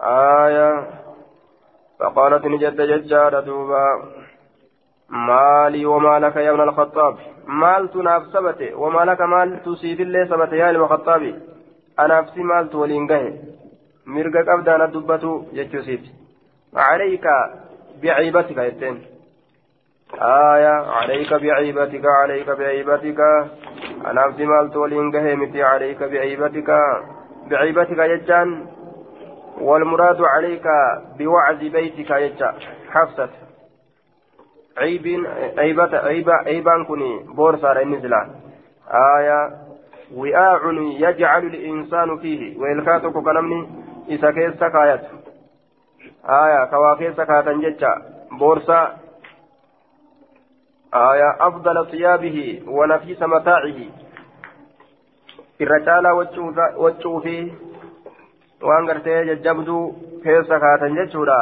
[0.00, 0.86] آية.
[2.00, 3.84] فقالت نجد ججارة دوبا.
[5.10, 7.14] مالي وما لك يا ابن الخطاب؟
[7.46, 8.74] مال تناف سبته.
[8.74, 11.22] وما لك مال تسيف الله سبته يا ابن الخطاب.
[11.98, 13.32] أنا أفسي مال تولين قهي
[14.08, 16.04] مرقك أبدا ندبته يجوسيت
[16.76, 17.26] عليك
[18.02, 18.96] بعيبتك يتين
[20.14, 23.20] آية عليك بعيبتك عليك بعيبتك
[24.06, 26.70] أنا أفسي مال تولين قهي متي عليك بعيبتك
[27.50, 28.66] بعيبتك يجان
[29.60, 30.66] والمراد عليك
[31.18, 32.54] بوعز بيتك يجان
[32.90, 33.30] حفصة
[34.78, 35.26] عيبين
[35.58, 38.20] عيبة عيبة عيبان كوني بورصة النزلة
[39.18, 39.40] آية
[40.16, 40.72] وعاء
[41.04, 45.00] يجعل الإنسان فيه ويلكاتك كنمني إذا كيس سكايت
[46.24, 47.92] آية كواكيس سكاتا جتشا
[48.38, 48.80] بورصة
[50.94, 53.80] آية أفضل ثيابه ونفيس متاعه
[55.60, 56.06] الرجال
[56.76, 57.52] وجهه فيه
[58.62, 59.82] waan gartee jajjabduu
[60.22, 61.36] keessa kaatan jechuudha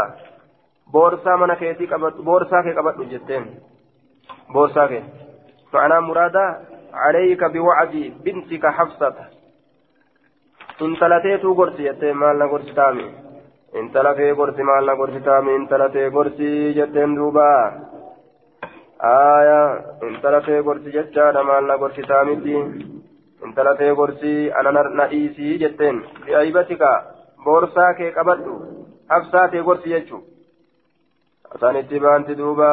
[0.92, 3.46] boorsaa mana keetii qabadhu boorsaa kee qabadhu jetteen
[4.52, 5.04] boorsaa kee
[5.72, 6.58] فأنا مرادة
[6.92, 9.14] عليك بوعد بنتك حفصة
[10.82, 13.06] إن تلتيتو قرسي يتين مالنا قرسي تامي
[13.76, 17.50] إن تلتي قرسي مالنا قرسي تامي إن تلتي قرسي جتين دوبا
[19.00, 19.60] آية
[20.02, 22.32] إن تلتي قرسي جتشانا مالنا قرسي تامي
[23.44, 25.96] إن تلتي قرسي أنا نئيسي جتين
[26.26, 26.82] بأيبتك
[27.44, 28.40] بورسا كي قبض
[29.10, 30.20] حفصة قرسي يجو
[31.54, 32.72] أسان اتبانت دوبا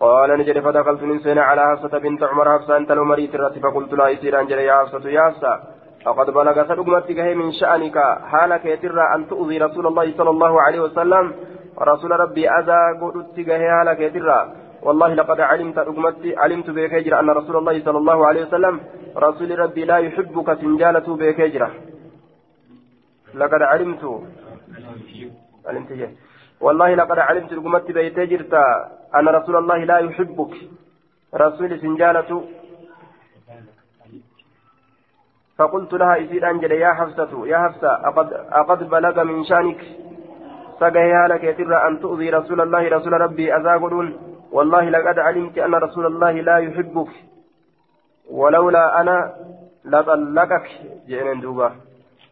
[0.00, 2.58] قال نجري فدخلت من سنة على حفصة بنت عمر.
[2.58, 5.60] حفصة أنت المريت الرتي فقلت لا يسير أنجري يا حفصة يا حفصة.
[6.04, 7.98] فقد بلغ سلقمتك من شأنك.
[8.30, 11.34] حالك يترى أن تؤذي رسول الله صلى الله عليه وسلم.
[11.76, 17.84] ورسول ربي أذى قلت حالك يترى والله لقد علمت رقمت علمت بكجرة أن رسول الله
[17.84, 18.80] صلى الله عليه وسلم
[19.16, 21.70] رسول ربي لا يحبك سنجالة بكجرة
[23.34, 24.02] لقد علمت.
[25.66, 25.90] علمت.
[26.60, 28.54] والله لقد علمت رقمت بيتجرت
[29.14, 30.54] أن رسول الله لا يحبك.
[31.34, 32.44] رسول سنجالة
[35.58, 39.80] فقلت لها إسير أنجل يا حفصة يا حفصة أقد, أقد بلغ من شأنك.
[40.80, 44.08] سقيها لك يتر أن تؤذي رسول الله رسول ربي أزاغلون.
[44.52, 47.08] والله لقد علمت أن رسول الله لا يحبك.
[48.30, 49.34] ولولا أنا
[49.84, 50.66] لطلقك.
[51.08, 51.86] جئنا دوبا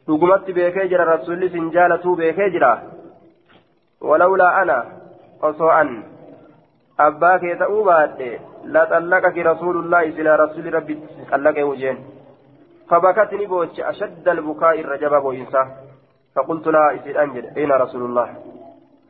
[0.06, 2.82] rasuulli sin jaalatuu beekee jira
[4.00, 4.84] walawlaa ana
[5.42, 6.04] osoo an
[6.97, 8.29] abbaa kee ta'uu baadhe
[8.77, 11.01] laxallaqaki rasuulullaahi silaa rasuuli rabbi
[11.31, 11.99] xallaqee wujeen
[12.89, 15.61] فبكتني بوجه أشد البكاء الرجب بوينسا
[16.35, 18.27] فقلت لها إسير أنجل أين رسول الله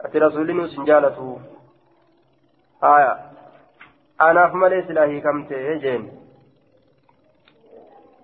[0.02, 1.40] أتي رسولين سنجالته
[2.84, 3.14] آية
[4.22, 6.12] أنا أفمل إسلاهي كم تهجين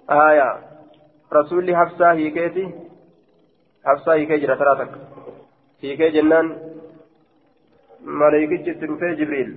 [0.10, 0.60] آية
[1.34, 2.66] رسولي حفصة هيكيتي
[3.86, 4.91] حفصة هيكي جرى تراتك
[5.82, 6.68] هيكي جنان
[8.05, 8.85] ملائكة جت
[9.19, 9.51] جبريل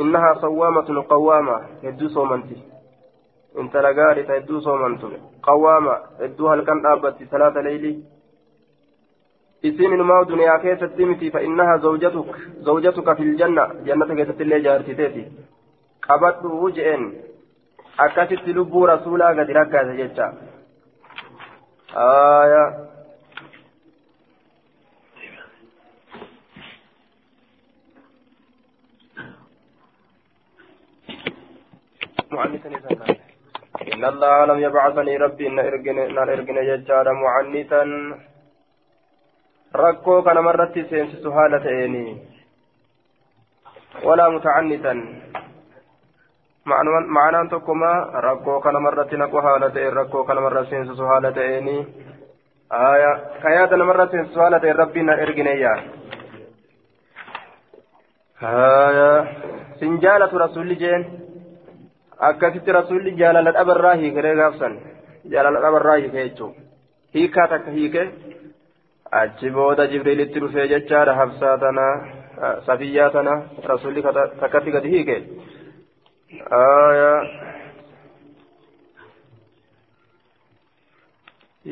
[0.00, 2.56] إنها صوامة قوامة هدو صومنتي
[3.58, 5.10] انت لقاري تهدو صومنتو
[5.42, 8.16] قوامة هدو هلكن أبتي ثلاثة ليلي
[9.62, 12.36] isiin ilmaa duniyaa keessatti miti fa'innaha zawjatuk
[12.66, 15.22] zawjatuka fil janna jannata keessatti illee jaartiteeti
[16.06, 17.06] qabadhu je'een
[18.06, 19.96] akkasitti lubbuu rasuulaa gadi rakkaase
[32.30, 33.16] jecha aya
[33.92, 37.82] إن الله لم يبعثني ربي إن إرجن ججار معنتا
[40.42, 42.04] marratti seensisu haala ta'eeni
[44.06, 44.98] walaa mutacannitan
[46.64, 47.90] ma'anaan tokkuma
[48.26, 51.76] rakkoo kana marratti naqu haala ta'een rakkoo kana marra seensisu haala ta'eeni
[53.42, 55.78] ka yaada namarra seensisu haala ta'een rabbiin na ergineeyyaa
[59.78, 61.02] sin jaalatu rasulli jeen
[62.28, 64.74] akkasitti rasulli jaalala dhabarraa hiikee gaafsan
[65.32, 66.54] jaalala dhabarraa hiike jechuun
[67.14, 68.02] hiikaa takka hiike
[69.20, 71.86] achi booda jibriilitti dhufee jechaadha habsaa tana
[72.66, 73.34] safiyyaa tana
[73.72, 74.02] rasulli
[74.40, 75.16] takkatti gadi hiike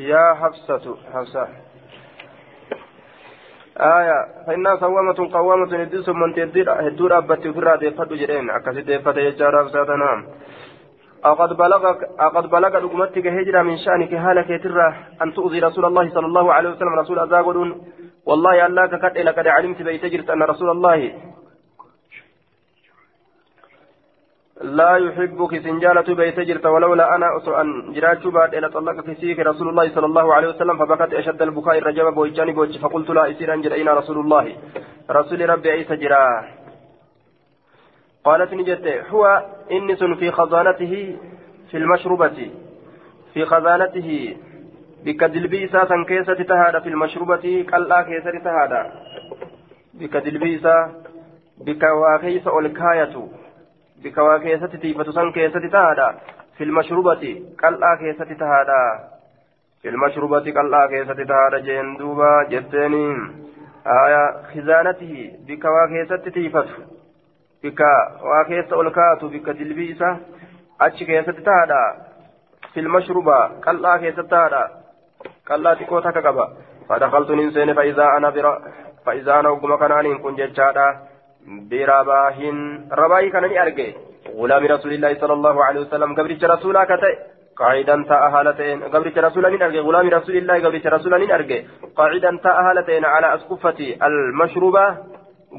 [0.09, 1.47] yaa habsatu habsa
[3.77, 6.33] آية فإنها صوامة قوامة هدوس من
[6.67, 10.23] هدور أبتي في الرادة فدو جرين أكاسي ديفة يجارة بساتنا
[11.23, 16.25] أقد بلغك أقد بلغ دقمتك هجرة من شأنك هالك ترى أن تؤذي رسول الله صلى
[16.25, 17.81] الله عليه وسلم رسول أزاغلون
[18.25, 21.11] والله ألاك قد لقد علمت بيتجرت أن رسول الله
[24.61, 27.27] لا يحبك سنجالة بيتجرت ولولا أنا
[27.61, 28.69] أن جرات بعد إلى
[29.01, 33.09] في سيك رسول الله صلى الله عليه وسلم فبكت أشد البكاء الرجب بوجاني بوج فقلت
[33.09, 34.55] لا أسير أنجل أين رسول الله.
[35.11, 36.45] رسول ربي عيسى جراه
[38.23, 41.17] قالت نجت هو إنس في خزانته
[41.71, 42.51] في المشروبة.
[43.33, 44.37] في خزانته
[45.05, 48.91] بك دلبيسا سنكيسة تهادا في المشروبة كلا كيسة تهادا
[49.93, 51.03] بك دلبيسا
[51.57, 53.27] بك واكيس الكاية
[54.05, 56.15] بك واكيسة تيفة سنكيسة تهادا
[56.57, 57.23] في المشروبة
[57.59, 58.83] كلا كيسة تهادا
[59.81, 63.07] في المشروبة كلا كيسة تهادا جندوبا جتني
[63.87, 66.65] آية خزانته بك واكيسة تيفة
[67.63, 70.09] bika waa keessa ol kaatu bika dilbii isa
[70.79, 71.79] achi keessatti taadha
[72.73, 74.61] filmashruba qal'aa keessatti taadha
[75.49, 76.45] qal'aa xiqqoo takka qaba
[76.89, 78.51] fadhakaltu nin seene fa'iizaa ana bira
[79.05, 79.55] fa'iizaa ana
[83.01, 83.89] rabaayii kana ni arge
[84.25, 87.15] غلام رسول الله صلى الله عليه وسلم قبل رسولا كتئ
[87.61, 91.59] قاعدا تا أهالتين قبل رسولا من أرجع غلام رسول الله قبل رسولا من أرجع
[91.95, 94.85] قاعدا تا أهالتين على أسقفة المشروبة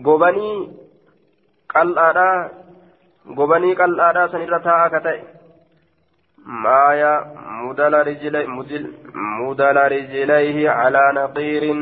[0.07, 0.51] قبني
[1.77, 2.29] qal'aadha
[3.39, 5.21] gobanii qal'aadha sanirra taa'aa ka ta'e
[6.65, 7.13] maaya
[7.63, 8.05] mudala
[9.91, 11.81] rijlayhi calaa naqiirin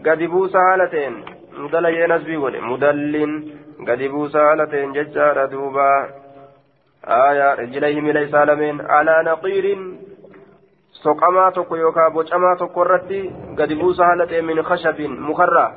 [0.02, 1.16] gadi buusa haala ta'een
[1.58, 3.32] mudala jee nasbii godhe mudallin
[3.86, 6.08] gadi buusa haala ta'een jechaadha duuba
[7.02, 9.98] aya rijlayhi mila isaa lameen calaa naqiirin
[10.90, 15.70] soqamaa tokko yookaan bocamaa tokko irratti gadi buusa haala ta'e min khashabin mukarraa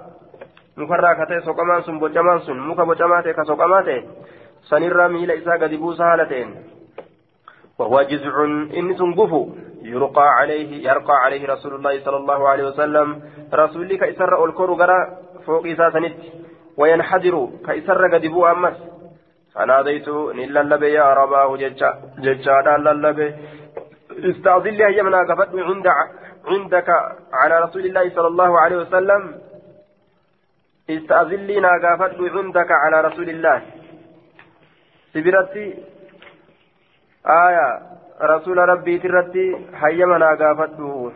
[0.75, 4.03] mukarraa ka ta'e soqamaan sun bocamaan sun muka bocamaa ta'e ka soqamaa ta'e
[4.69, 6.03] sanirraa miila isaa gadi buusa
[7.79, 8.35] وهو جزع
[8.79, 9.49] إن سنقفو
[9.81, 13.07] يرقى عليه يرقى عليه رسول الله صلى الله عليه وسلم.
[13.53, 14.99] رسول كإسر الكور غرا
[15.45, 16.17] فوق إساسنت.
[16.77, 18.77] وينحدر كإسر قدبو أمس.
[19.53, 23.35] فناديت نلا لبي يا رباه ججا ججا لبي
[24.31, 25.87] استعذل لي أيامنا قفتني عند
[26.45, 26.89] عندك
[27.33, 29.21] على رسول الله صلى الله عليه وسلم.
[30.89, 33.61] استعذل لي ناقافتني عندك على رسول الله.
[35.13, 35.65] سبرتي
[37.27, 37.79] آية
[38.21, 41.11] رسول ربي ترتي هيما ناقافتني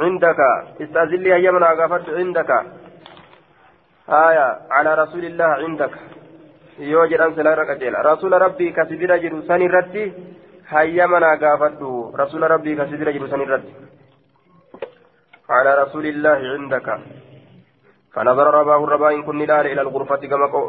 [0.00, 0.40] عندك
[0.80, 2.50] استعذل لي أيامنا ناقافتني عندك
[4.08, 5.94] آية على رسول الله عندك
[8.74, 10.12] kasi bira jiru san irratti
[10.72, 13.72] hayyama naa gaafadhu rasuula rabbii kasi bira jiru san irratti
[15.50, 16.88] على رسول الله عندك
[18.14, 20.22] فنظر رباه الربائن كن نلال إلى الغرفة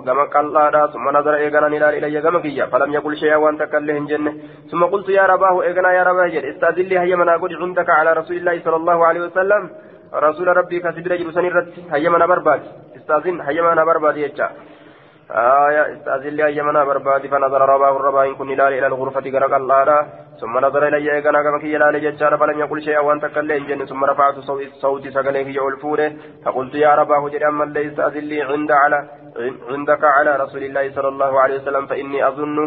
[0.05, 4.33] كما قال ثم نظر إيقنا نلال إلي كما كيا فلم يقل شيئا وأنت كله جنة.
[4.71, 8.13] ثم قلت يا رباه إيقنا يا رباه جل استأذن لي هيا من أقول عندك على
[8.13, 9.63] رسول الله صلى الله عليه وسلم.
[10.13, 12.61] رسول ربي كسبر جلسان الرد هيا من برباد
[12.97, 14.49] استأذن هيا من برباد يجا.
[15.31, 20.07] آية استأذن لي أيمنا بربادي فنظر رباه الربائن كن إلى إلى الغرفة غرق الله.
[20.41, 23.85] ثم نظر إلي إيقنا كما كي إلى ججار فلم يقل شيئا وأن تكلم جن.
[23.85, 24.35] ثم رفعت
[24.81, 26.15] صوتي سقليك يعلفونه
[26.45, 28.99] فقلت يا رباه جل أما اللي استأذن لي عند على
[29.69, 32.57] عندك على رسول الله صلى الله عليه وسلم فإني أظن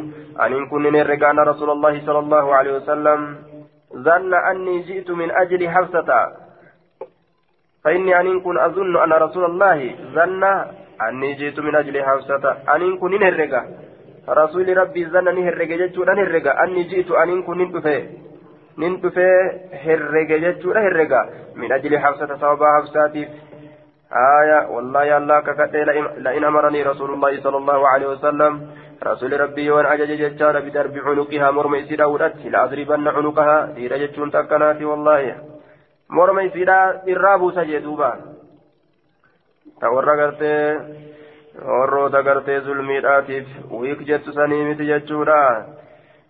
[0.41, 3.21] أن إن كن نرقان رسول الله صلى الله عليه وسلم.
[3.95, 6.11] ظن أني جئت من أجل حفصة.
[7.85, 9.79] فإني أن كن أظن أن رسول الله
[10.15, 10.45] ظن
[11.03, 12.45] أني جئت من أجل حفصة
[12.75, 13.63] أن كن نهرقا
[14.29, 17.99] رسول ربي زن نهرقا جتشورا نهرقا أني جئت أن كن ننتفي
[18.79, 19.29] ننتفي
[19.85, 21.21] هرقا جتشورا هرقا
[21.57, 23.29] من أجل حفصة صوبا حفصاتي
[24.13, 25.85] آية والله يا الله ككتي
[26.25, 28.53] لئن أمرني رسول الله صلى الله عليه وسلم
[29.07, 34.85] رسول ربي وان أجج جتشارا بدرب عنقها مرمى إسيرا ودت لأضربن عنقها دير جتشون تكناتي
[34.85, 35.23] والله
[36.11, 36.79] مرمى إسيرا
[37.09, 38.11] إرابو سجدوبا
[39.81, 40.63] ta warra gartee
[41.71, 45.39] warroota gartee zulmiidhaatiif wiik jettu sanii miti jechuudha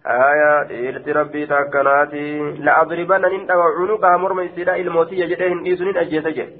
[0.05, 2.24] haya dhiirti rabbii takkanaati
[2.68, 6.55] la'adribanna nin dhawa cunuqaha morma isiidha ilmootiyya jedhee hin dhiisu nin ajjeese jedhe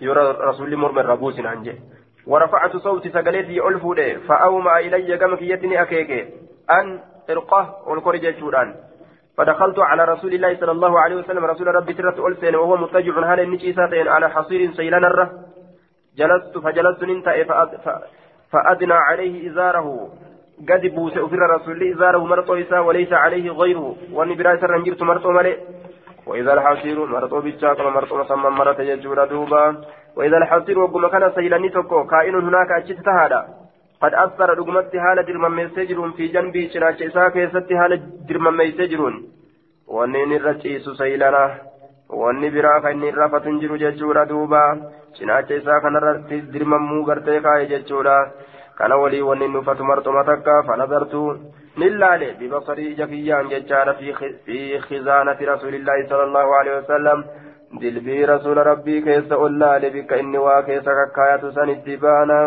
[0.00, 0.14] yoo
[0.46, 1.82] rasulli morma irra buusin han jedhe
[2.26, 6.20] ورفعت صوتي سقليتي ألفودي فأومع إلي كما كيتني أكيكي
[6.70, 7.00] أن
[7.30, 8.74] إرقه والكورجة شوران
[9.36, 13.40] فدخلت على رسول الله صلى الله عليه وسلم رسول ربي ترت ألسين وهو متجع هل
[13.40, 15.30] النجيساتين على حصير سيلان الره
[16.18, 17.44] جلست فجلست ننتهي
[18.50, 20.08] فأدنى عليه إزاره.
[20.68, 23.96] قد بوس أفر رسول إزاره مرطو إسا وليس عليه غيره.
[24.12, 25.56] وأني برأي سر نجرت مرطو ملئ.
[26.26, 29.84] وإذا الحصير مرطو بيتشاك مرطو مسمى مرة يجور دوبا.
[30.16, 33.40] وإذا الحصير وقم كان سيلاني تكو كائن هناك أجت تهادا.
[34.02, 39.14] قد أثر رقمت حالة درمم سجرون في جنبي شناش إسا كيست حالة درمم سجرون.
[39.86, 40.38] وأني
[42.10, 47.66] نرجيس سيلنا وأني براك إني رفت جرو ججور دوبا cinaacha isaa kanarratti dirmammuu gartee kaa'e
[47.66, 48.30] jechuudha
[48.74, 51.38] kana walii wanni nufatu marxuma takka fanazartu
[51.76, 53.94] nin laale bibasarii ija kiyyaan jechaadha
[54.44, 57.24] fi khizaanati rasuulillaahi sala allahu alehi wasalam
[57.80, 62.38] dilbii rasuula rabbii keessa ol laale bikka inni waa keessa kakkaayatu sanitti baana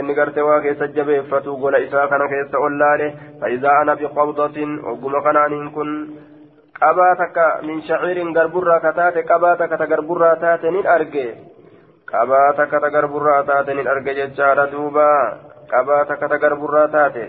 [0.00, 5.22] inni gartee waa keessa jabeeffatu gola isaa kana keessa ol laale faidaa ana biqabdatin ogguma
[5.22, 6.18] kanaaniin kun
[12.10, 15.08] qabaa takka ta garburraa taate nin arge jechaadha duuba
[15.72, 17.24] qabaa takka ta garburraa taate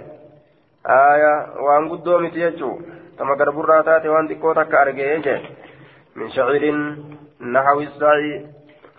[0.97, 1.33] aya
[1.65, 2.75] waan guddoo miti jechuu
[3.17, 5.35] tama garburraa taate waan xiqqoo takka arge je
[6.15, 6.79] min shaciirin
[7.55, 8.31] nahawi saa'i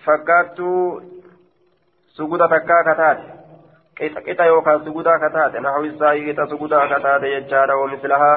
[0.05, 0.83] fakkaattuu
[2.17, 3.25] suguda takkaa kataate
[3.99, 8.37] qixa qixa yookaan sugudaa kataate nahawi saa'i qixa sugudaa kataate jechaadha oomislahaa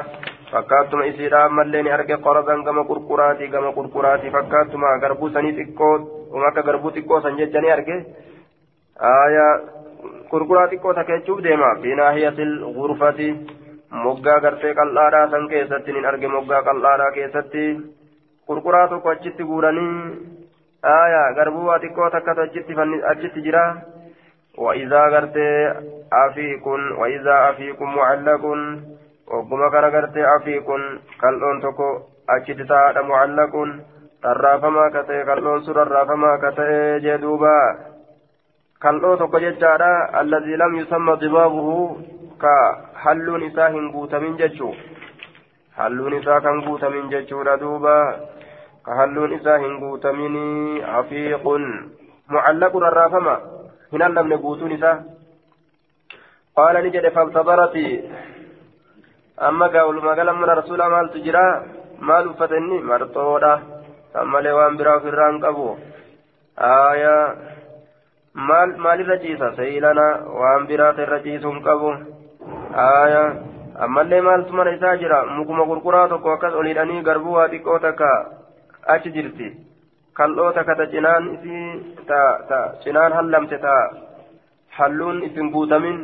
[0.53, 5.93] fakkaatuma isiidha ammallee ni arge qorazan gama qurquraatii gama qurquraatii fakkaatuma garbuu sanii xiqqoo
[6.33, 7.95] uma akka garbuu xiqqoo san jecha ni arge
[9.11, 9.45] aya
[10.31, 13.29] qurquraa xiqqoo takka jechuuf deema binaahiyatil gurfati
[14.07, 17.63] moggaa gartee qal'aadhaa san keessatti ni arge moggaa qal'aadhaa keessatti
[18.47, 19.93] qurquraa tokko achitti guuranii
[20.97, 22.81] aya garbuu waa xiqqoo takkatu achitti
[23.13, 23.65] achitti jira
[24.59, 25.37] وإذا غرت
[26.13, 26.67] أفيك
[26.99, 28.43] وإذا أفيك معلق
[29.26, 30.82] ogguma kana gartee afii kun
[31.20, 31.88] kal'oon tokko
[32.28, 33.70] achitti taa'aadha mucallaquun
[34.22, 37.52] rarraafamaa ka ta'e kal'oon sun rarraafamaa ka ta'e jee duuba.
[38.80, 41.76] Kal'oo tokko jechaadha alladii lam yusamma dibaabuhu
[42.38, 42.54] ka
[43.04, 44.74] halluun isaa hin guutamin jechuu.
[45.76, 47.96] Halluun isaa kan guutamin jechuudha duuba.
[48.84, 51.64] Ka halluun isaa hin guutaminii afiiqun.
[52.28, 53.40] Mucallaqun arraafama
[53.92, 54.98] hin hallabne guutuun isaa.
[56.56, 57.86] Qaala ni jedhe fabtadarati
[59.36, 61.64] amma gaa walumaa gala mana rasuulaa maaltu jira?
[61.98, 62.78] Maal uffata inni?
[62.82, 63.52] Marxoodha
[64.12, 65.76] kan waan biraa ofirraa hin qabu.
[66.56, 67.34] Aayaa.
[68.34, 69.54] Maal maalirra ciisa?
[69.56, 70.06] Seeyilana
[70.40, 71.90] waan biraata irra ciisu hin qabu.
[72.86, 73.34] Aayaa.
[73.86, 75.24] Ammallee maaltu mana isaa jira?
[75.26, 78.10] Mukuma gurguraa tokko akkas olidhanii garbuu waa xiqqoo takka
[78.86, 79.50] achi jirti.
[80.14, 83.74] Kal'oo takka ta cinaan isii ta ta cinaan hallamte ta.
[84.78, 85.98] Halluun isin guutamin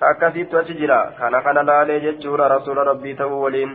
[0.00, 1.12] ta akkasiittu achi jira.
[1.18, 3.72] Kana kana laalee jechuudha rasuula rabbii ta'uu waliin.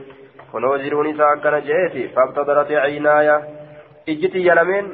[0.52, 2.08] Kunoo jiruun isaa akkana je'eeti.
[2.16, 3.36] Fabtadarate ciinaaya
[4.08, 4.88] ijji tiyya lameen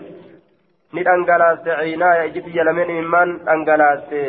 [0.93, 1.71] ni dhangalaaste.
[1.84, 4.21] Ciinaaya ijji tiyya lameen imimmaan dhangalaaste.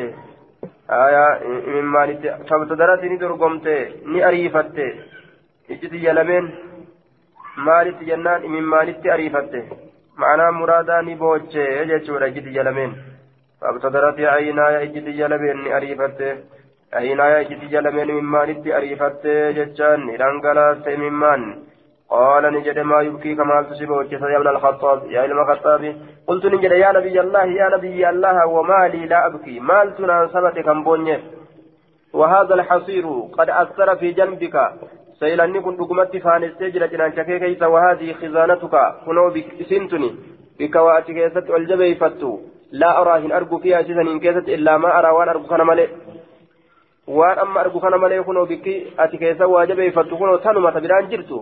[1.70, 3.76] Imimmaanitti fabtadarate ni dorgomte
[4.06, 4.86] ni ariifatte.
[5.68, 6.52] Ijji tiyya lameen
[7.56, 8.44] maalitti jennaan?
[8.44, 9.64] Imimmaanitti ariifatte.
[10.16, 12.94] Ma'anaa muraadaa ni booche jechuudha ijji tiyya lameen.
[13.60, 16.36] Fabtadarate ciinaaya ijji tiyya lameen ni ariifatte
[16.94, 21.42] عينايا إجتي جلمين ممان إتي أريفتي جتشان إلانقلاست ممان
[22.10, 25.82] قال نجد ما يبكي كما تصيبه وجهه يا ابن الخطاب يا ابن الخطاب
[26.26, 30.84] قلت نجد يا نبي الله يا نبي الله وما لي لا أبكي مالتنا سبت كم
[30.84, 31.20] بنيه
[32.12, 33.04] وهذا الحصير
[33.38, 34.56] قد أثر في جنبك
[35.20, 38.74] سيلاني كنت قمت فانستي جل جنان كيس وهذه خزانتك
[39.06, 39.26] كنو
[39.60, 40.10] بسنتني
[40.58, 42.32] بك واتي كيست والجبي فتو
[42.72, 45.88] لا أرى هن أرجو فيها سيسن كيست إلا ما أرى وأن أرجو كان ملئ
[47.06, 48.74] waan amma argu kana malee kunoo bikki
[49.04, 51.38] ati keessa waa jabeeffattu kunoo tanuma ta biraan jirtu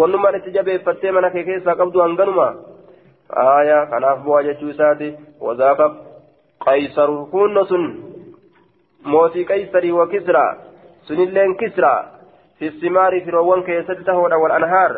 [0.00, 2.46] wannumaan itti jabeeffattee mana kee keessaa qabdu hanganuma
[3.44, 5.08] aayaa kanaaf bu'aa jechuu isaati
[5.46, 5.86] wazaaka
[6.66, 7.84] qaysaru kunno sun
[9.14, 10.50] mootii qaysarii wa kisraa
[11.08, 11.98] sunilleen kisraa
[12.58, 14.92] fissimaari firoowwan keessatti tahoodha wal anhaar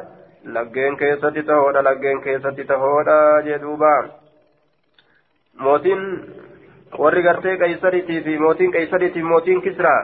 [0.56, 3.16] laggeen keessatti tahoodha laggeen keessatti tahoodha
[3.48, 3.92] jedhuuba
[5.64, 6.02] mootiin
[6.98, 10.00] warri gartee qaysariitii fi mootiin qaysariitii mootiin kisraa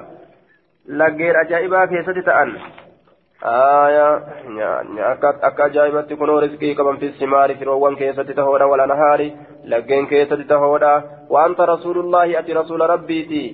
[1.03, 2.57] laggeen ajaa'ibaa keessatti ta'an
[5.43, 9.33] akka ajaa'ibatti kunoo rizqii qaban fi simaari firoowwan keessatti tahoodha wal anhaari
[9.75, 10.93] laggeen keessatti tahoodha
[11.37, 13.45] waanta rasuulullaahi ati rasuula rabbiiti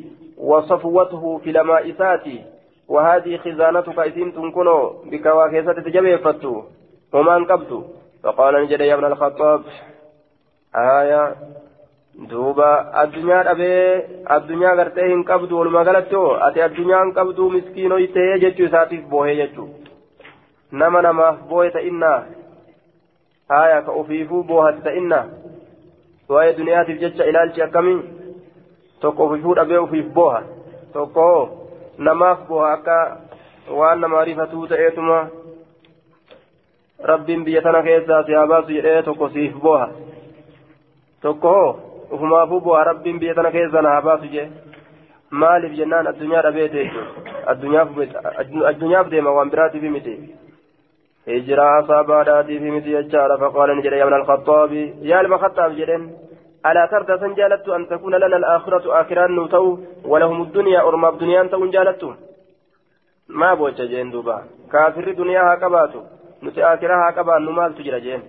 [1.44, 2.44] في لما إساتي
[2.88, 6.62] وهذه خزانتك إسين تنكنو بكوا كيسة تجبيفتو
[7.12, 7.82] وما انقبتو
[8.22, 9.62] فقال نجد يا ابن الخطاب
[10.74, 11.34] آية
[12.14, 18.00] duuba addunyaa dhabee addunyaa gartee hin qabdu walumaa galatti hoo ati addunyaa hin qabdu miskiinoo
[18.16, 19.68] ta'ee jechuu isaatiif boohee jechuu
[20.82, 22.18] nama namaaf boohe ta'innaa
[23.52, 25.24] haaya ka ufiifuu boohati ta'innaa
[26.34, 28.00] waa'ee duniyaatiif jecha ilaalchi akkamii
[29.04, 30.42] tokko ufiifuu dhabee ufiif booha
[30.96, 31.28] tokko
[32.08, 32.98] namaaf booha akka
[33.78, 35.22] waan nama rifatuu ta'eetuma
[37.12, 39.88] rabbiin biyya tana keessaa si haa baasu jedhee tokko siif booha
[41.22, 41.54] tokko
[43.20, 44.48] biyya tana keessa na haa baasu jee
[45.30, 46.82] maaliif jennaan addunyaa dhabeete
[48.70, 50.14] addunyaaf deema waan biraatiif miti
[51.26, 56.04] hijiraa asaabaadhaatiif miti jechaadha faqaala ni jedhe yaa ibna alkhaxaabi yaa ilma khaxaab jedhen
[56.66, 61.70] ألا ترضى سن جالت أن تكون لنا الآخرة آخرا نوتو ولهم الدنيا أرمى بدنيا تون
[61.70, 62.02] جالت
[63.28, 64.36] ما بوجه جين دوبا
[64.72, 66.00] كافر دنيا هكباتو
[66.42, 68.22] نتي آخرها هكبا نمال تجرى جين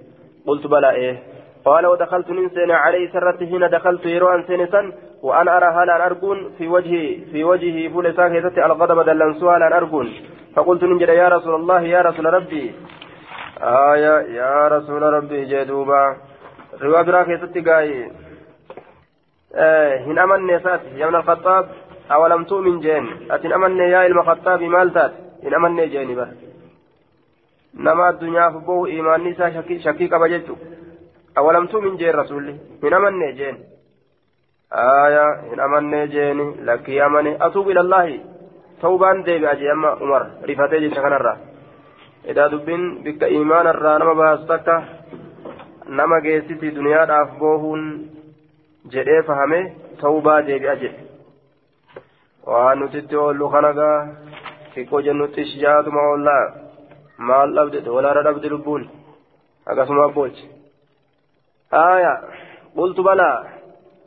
[0.48, 1.16] قلت بلى إيه
[1.65, 6.68] قال ودخلت من سنة عليه سرت حين دخلت يروان سنة وأنا أرى هلا أرجون؟ في
[6.68, 10.14] وجهي في وجهي فول ساكتة الغضب دلنسوها لأن أرجون؟
[10.56, 12.76] فقلت نجد يا رسول الله يا رسول ربي.
[13.61, 16.18] آية يا رسول ربي جدوبا.
[16.81, 18.11] روا براك ستقاي
[19.56, 21.65] آه هن أمن نسات يا ابن الخطاب
[22.11, 25.11] أولم تؤمن جين؟ أتن أمن يا إلما خطاب مالتات
[25.44, 26.27] هن أمن جيني بس
[27.76, 30.56] نما الدنيا فبوه إيمان نسا شكي, شكي كبجتو.
[31.38, 33.58] أولم تؤمن جين رسولي؟ من أمن جين.
[34.74, 36.40] آية من أمن جين.
[36.66, 38.20] لك يا من أتوب إلى الله.
[38.82, 40.24] توبان ديبي أجي أما عمر.
[40.50, 41.38] رفاتي جيش الرا.
[42.30, 43.98] إذا دبين بك إيمان الرا.
[43.98, 44.68] نما باستك.
[45.88, 48.14] نما جيسيتي دنيا داف بوهون.
[48.92, 49.60] jedhee fahame
[50.02, 51.04] tawbaa deebi'a jedhe
[52.48, 53.98] waan nutitti oollu kanagaa
[54.74, 56.42] xiqqoo jennutti shijaatuma oollaa
[57.30, 58.84] maal dhabde doolaara dhabde lubbuun
[59.70, 60.50] akkasuma abboolche
[61.74, 62.22] آية.
[62.78, 63.44] قلت بلى.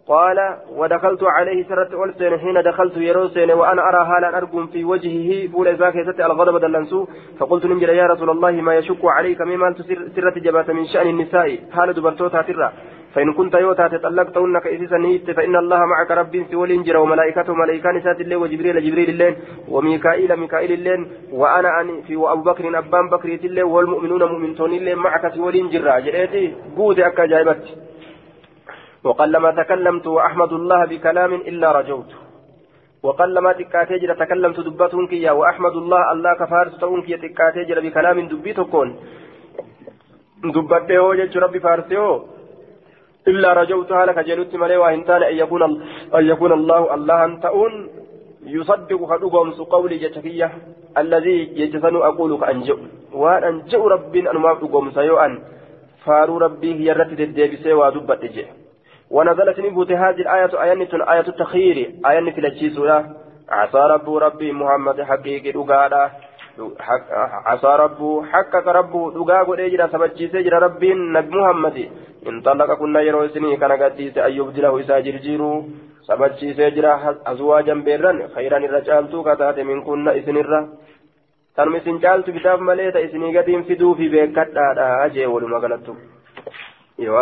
[0.09, 0.39] قال
[0.77, 5.49] ودخلت عليه سرت ألسن حين دخلت يروسين وأنا أرى هالا أرجم في وجهه.
[5.53, 7.07] فول إذاك يستي الغضب دلنسو.
[7.39, 9.75] فقلت ننجل يا رسول الله ما يشك عليك مما
[10.17, 11.59] سرت جبات من شأن النساء.
[11.73, 12.73] حال دبرتوتا ترى
[13.15, 18.21] فإن كنت يوتا تطلقتهن كإسيسا نيت فإن الله معك رب سولين جرى وملائكته ملائكة نسات
[18.21, 19.37] الله وجبريل جبريل الله
[19.69, 25.35] وميكائيل ميكائيل الله وأنا أني في وأبو بكر أبان بكر الله والمؤمنون مؤمنون الله معك
[25.35, 27.65] سولين جرى جريتي بود أكا جايبت.
[29.05, 32.11] وقلما تكلمت وأحمد الله بكلام إلا رجوت.
[33.03, 38.17] وقلما تكاتي جرى تكلمت دبتهم كيا وأحمد الله الله كفارس تون كي تكاتي جرى بكلام
[38.29, 38.89] دبيتكون
[40.55, 42.36] دبته وجه ربي فارسيو
[43.29, 45.63] إلا رجوتها لك جلوت ملي وإن كان أن يكون
[46.15, 47.89] أن يكون الله الله أن تؤن
[48.47, 50.53] يصدق خدوغم قولي جتكية.
[50.99, 52.79] الذي يجسن أقول كأنجو
[53.13, 55.39] وأن أنجو رب أن ما أقوم سيوأن
[56.05, 58.47] فارو ربي هي الرتد الديبسي ودبت جي
[59.11, 61.77] ونزلت نبوت هذه الآية آية آية التخيير.
[62.07, 63.05] آية في الجيسولا
[63.49, 66.11] عسى رب ربي محمد حقيقي أقالا
[67.47, 71.79] عسى ربه حقق ربه دغا غدي جرا سبچيسه جرا ربين نبي محمد.
[72.45, 75.53] طلق كنا يرو سني كان غديس أيوب دله إسا جرجيرو
[76.09, 76.93] سبچيسه جرا
[77.31, 80.61] ازواجا بيرن خيرا الرجالتو كتات من كنا اسنرا
[81.57, 85.59] تنم اسن جالتو كتاب مليتا إسني غدين فدو في بكدادا أجي ولما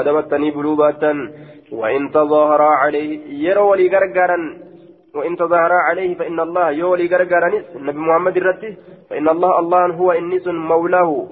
[0.01, 1.19] adabattanii buluu baattan
[1.73, 3.11] وإن تظاهر عليه
[3.48, 4.39] يرو ولي غرغرا
[5.15, 7.65] وإن تظاهر عليه فإن الله يولي غرغرانيس.
[7.77, 8.77] النبي محمد الرتي
[9.11, 11.28] فإن الله الله هو إنيس مولاه.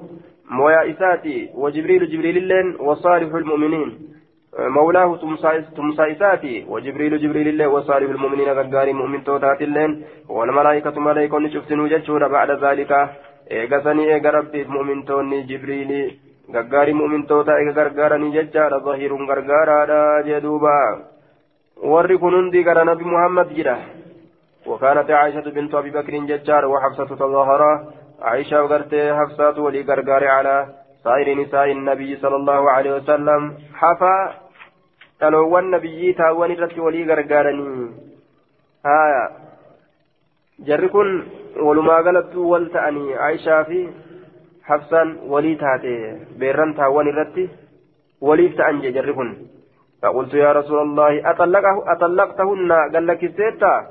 [0.50, 3.98] مويا إساتي وجبريل جبريل اللين وصالح المؤمنين.
[4.59, 5.16] مولاه
[5.76, 10.04] تمسا إساتي وجبريل جبريل اللين وصالح المؤمنين غرغاري مؤمن توتات اللين.
[10.28, 12.92] والملائكة ملائكة نشفتنوا جتشورا بعد ذلك.
[13.50, 15.92] إيغسني إيغا ربي مؤمن توني جبريل.
[16.54, 20.78] غرغاري مؤمن توتا إيغا غرغارني جتشارا ظهير غرغارا جدوبا
[21.82, 23.76] warri kun hundi gara nabi muhammad jira.
[24.66, 27.72] وكانت عائشة بنت أبي بكر ججار وحفصة تظاهرا
[28.20, 30.66] عائشة وقرت حفصة ولي قرقار على
[31.04, 34.34] سائر نساء النبي صلى الله عليه وسلم حفا
[35.20, 37.90] تلو النبي تاوان الرت ولي قرقارني
[38.86, 39.24] هايا
[40.68, 41.09] جركن
[41.66, 43.88] ولما قالت ولتأني عائشة في
[44.68, 45.02] حفصا
[45.32, 45.96] ولي تاتي
[46.38, 47.36] بيرن تاوان الرت
[48.20, 49.28] ولي تأنجي جركن
[50.02, 53.86] فقلت يا رسول الله أطلقه أطلقتهن؟ قال لك السيدة.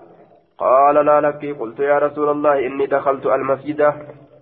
[0.57, 1.55] قال لا لك.
[1.59, 3.81] قلت يا رسول الله إني دخلت المسجد.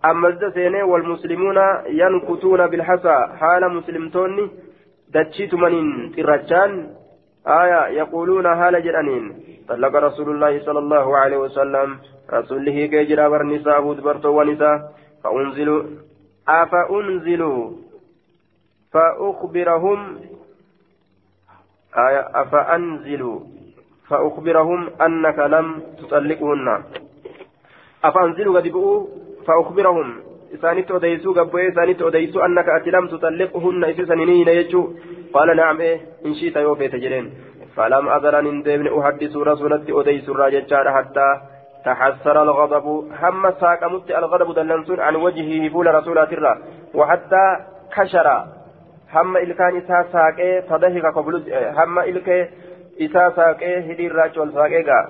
[0.05, 4.49] أما سيني والمسلمون ينكتون بالحسى حال مسلمتوني
[5.13, 6.71] دتشيت من ترجان؟
[7.47, 9.23] آية يقولون هال جرانين
[9.69, 11.97] طلق رسول الله صلى الله عليه وسلم.
[12.33, 14.77] رسوله كيجرا والنساء دبرتو ونساء.
[15.23, 15.83] فأنزلوا
[16.47, 17.71] أفأنزلوا
[18.93, 19.99] فأخبرهم
[21.97, 23.39] آية أفأنزلوا
[24.09, 26.83] فأخبرهم أنك لم تطلقهن.
[28.03, 29.07] أفأنزلوا قد بؤوا
[29.47, 30.15] فأخبرهم.
[30.53, 33.83] إسانيت أديسوا قبوا إسانيت أديسوا أنك أتي لم تطلقهن.
[33.83, 34.93] إسسنينين يجو.
[35.33, 37.33] قال نعم إيه إن شئت يوفي تجرين
[37.75, 40.63] فلم أذرن إن ديبن أحدث رسولتي أديس الراجل
[40.97, 41.29] حتى
[41.85, 42.85] تحسر الغضب.
[43.21, 46.57] هم ساقمت الغضب دلنسون عن وجهه فول رسولات الله
[46.93, 47.45] وحتى
[47.95, 48.58] كشر.
[49.13, 51.41] Hamma ilkaan isaa saaqee fadahika koblu
[51.77, 52.41] hamma ilkee
[53.07, 55.03] isaa saaqee hidhii irraa col saaqee gaa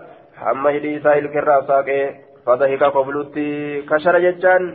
[0.43, 2.03] hamma hidhii isaa ilkeerraa saaqee
[2.45, 3.47] fadahika koblutti
[3.89, 4.69] kashara jechaan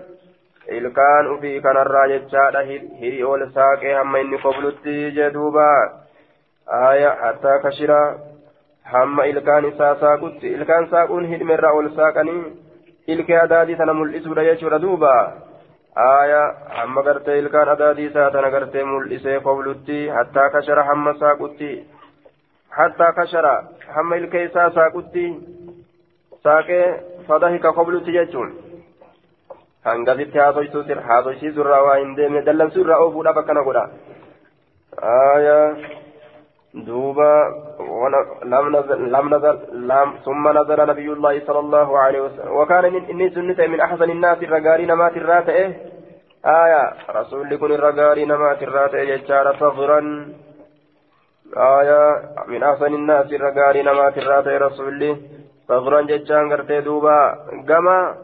[0.79, 5.69] ilkaan ufii kanarraa jechaadha hidhii ol saaqee hamma inni koblutti jedhuuba
[6.81, 8.01] aya hattaa kashira
[8.93, 12.43] hamma ilkaan isaa saaqutti ilkaan saaquun hidhimerraa ol saaqanii
[13.17, 15.15] ilkee adaadii tana mul'isuudha jechuudha duuba
[15.99, 16.55] آية
[16.85, 21.85] هم قرتي الكان أدادي ساتنا قرتي ملئسي قبلتي حتى كشر هم ساقتي
[22.71, 23.47] حتى كشر
[23.97, 25.41] هم الكيسا ساقتي
[26.45, 28.65] ساقي فضحك قبلتي جتون
[29.85, 33.83] hangasitti haasoysiisu irraa waa hin deemne dallansuu irraa oofuudha bakka na godha.
[36.74, 37.34] دوبا
[38.44, 39.12] لم نزل
[39.72, 44.38] لم ثم نزل نبي الله صلى الله عليه وسلم وكان إني سنة من أحسن الناس
[44.44, 45.72] الرجال نمات الراتئ
[46.46, 50.00] آية رسول لكن الرجال نمات الراتئ ججار صغرا
[51.58, 55.18] آية من أحسن الناس الرجال نمات الراتئ رسول لي
[55.68, 57.20] صغرا ججان قرتي دوبا
[57.70, 58.16] قما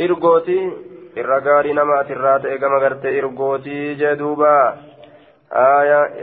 [0.00, 0.72] إرقوتي
[1.16, 4.76] الرجال نمات الراتئ قما قرتي إرقوتي جدوبا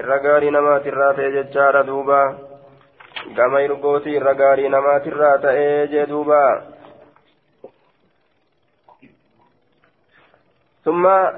[0.01, 2.21] irra gaarii namaatirraa ta'e jechaadha duuba.
[3.37, 6.43] Gama irgootii irra gaarii namaatirraa ta'ee jee duuba.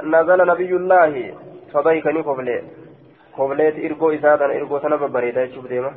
[0.04, 1.34] نزل نبي الله
[1.72, 2.62] فضيكني قبله
[3.38, 5.92] قبلت إرقو إسادا إرقو سنة بريدة شوف ديما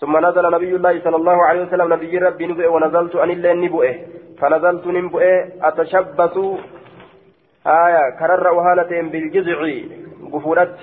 [0.00, 3.94] ثم نزل نبي الله صلى الله عليه وسلم نبي ربي نبؤ ونزلت أن الله نبؤه
[4.40, 6.36] فنزلت نبؤه أتشبث
[7.66, 9.58] آية كرر وهالتين بالجزع
[10.34, 10.74] قفولت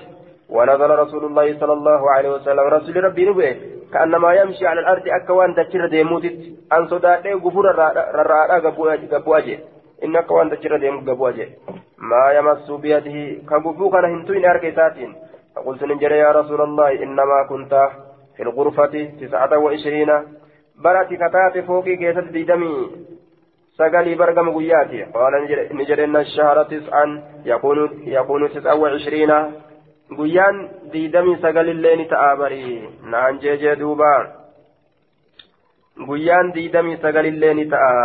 [0.48, 2.64] ونزل رسول الله صلى الله عليه وسلم.
[2.76, 3.56] رسول ربي نبئ
[3.92, 6.38] كأنما يمشي على الأرض أكوان تشر ديموتت.
[6.72, 8.50] أن صداته غفور الرعاء
[9.12, 9.58] قبواجه.
[10.04, 11.48] إن أكوان تشر ديم قبواجه.
[11.98, 13.18] ما يمس بيده.
[13.48, 15.10] كغفو كان هنتوين أركيساتين
[15.56, 17.72] فقلت نجر يا رسول الله إنما كنت
[18.36, 20.10] في الغرفة تسعة وعشرين.
[20.84, 22.74] برأت كتات فوقي كيست ديدمي
[23.77, 25.33] سقلي برقم قياتي قال
[25.71, 27.05] نجر إن الشهر تسعا
[27.45, 29.31] يكون يكون تسعة وعشرين
[30.11, 30.57] guyyaan
[30.93, 34.09] diidamii sagalillee ni ta'a barii naan jeejee duuba
[36.07, 38.01] guyyaan diidamii sagalillee ni ta'a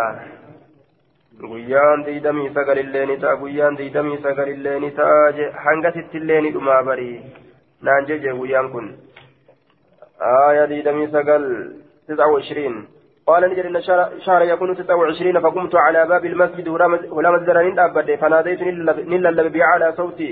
[1.40, 7.18] guyyaan diidamii sagalillee ni ta'a guyyaan diidamii sagalillee ni ta'a hangasittillee ni dhumaa barii
[7.82, 8.86] naan jeejee guyyaan kun
[10.20, 11.77] آية ديدمي سقل
[12.09, 12.89] تسعة وعشرين
[13.32, 13.82] قال نجد إن
[14.26, 16.68] شهر يكون تسعة وعشرين فقمت على باب المسجد
[17.18, 18.62] ولا مسجد نين فناديت
[19.12, 20.30] نلا الذي على صوتي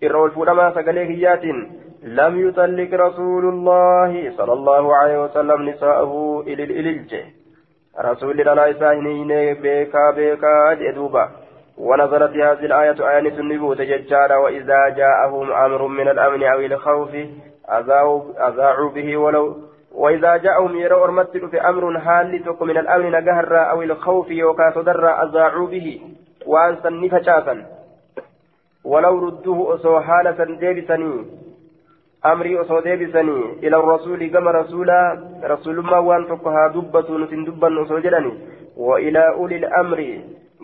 [0.00, 1.58] kiyyaatiin
[2.16, 7.20] lam yutallik rasuulullaahi sala allahu aleyhi wasalam nisaa'ahu ilil ililche
[8.08, 11.30] rasuulli dhalaa isaa hin hiine beekaa beekaa jee duuba
[11.78, 17.10] ونزلت هذه الآية آية النبوة ججارة وإذا جاءهم أمر من الأمن أو الخوف
[18.48, 19.56] أذاعوا به ولو
[19.94, 25.66] وإذا جاءهم يروا أرمتل في أمر حال من الأمن نجهر أو الخوف يوكا صدر أذاعوا
[25.66, 26.00] به
[26.46, 27.66] وأنسى النفشاتا
[28.84, 31.24] ولو ردوه أصو حالة ديبسني
[32.26, 33.40] أمري أصو ديبسني.
[33.62, 35.00] إلى الرسول كما رسولا.
[35.44, 36.24] رسول ما وان
[36.74, 38.32] دبة نسن دبا أصو جلني
[38.76, 40.00] وإلى أولي الأمر.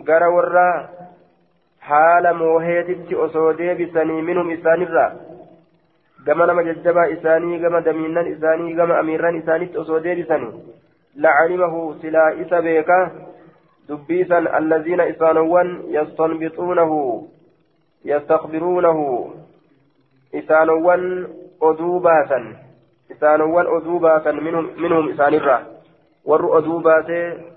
[0.07, 0.89] قرى ورا
[1.81, 5.30] حال موهيتت أصو ديبسني منهم إسان الرّ
[6.25, 10.53] gama nama jajjabaa isaanii gama damiinnan isaanii gama amiirran isaanitti osoo deebisanii
[11.25, 12.97] lacalimahu silaa isa beeka
[13.87, 16.99] dubbiisan allaziina isaanowwan yastanbixuunahu
[18.05, 19.29] يستخبرونه
[20.35, 21.27] إسانوان
[21.61, 22.55] أدوباتا
[23.11, 25.59] إسانوان أدوباتا منهم منهم إسان الرا
[26.25, 27.51] ور أدوباتي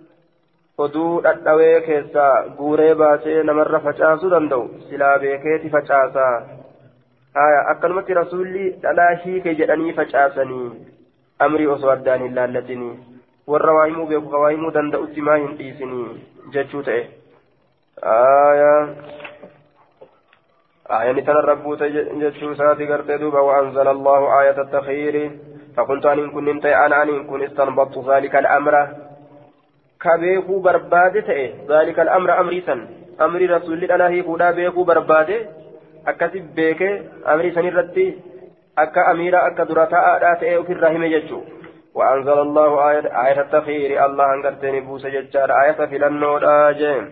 [0.79, 6.33] oduu dhadhawee keessaa guuree baasee namarra facaasuu danda'u silaa beekeeti facaasaa
[11.47, 12.93] amrii osoo addaan hin laallatinii
[13.55, 16.07] warra waa himuu beeku ka waa himuu danda'utti maa hin dhiisinii
[16.57, 17.03] jechuu ta'e
[18.07, 18.71] haya
[20.91, 25.31] آية تنربوت جتشوساتي قرتي دوبا وأنزل الله آية التخيير
[25.77, 28.89] فقلت أن كنت أنا أن كن استنبطت ذلك الأمر
[30.01, 31.31] كبيكو بربادة
[31.69, 32.81] ذلك الأمر أمري سن
[33.21, 35.64] أمري رسول الله هيكودا بيكو بربادة
[36.13, 36.95] akkasi beekee
[37.35, 38.07] amrii san irratti
[38.87, 41.45] akka amiira akka dura taa'aadhaa ta'ee ofirraa hime jechuu
[41.95, 47.05] وأنزل الله آية آية التخير الله أن قرتني بوسى ججار آية في لنور آجين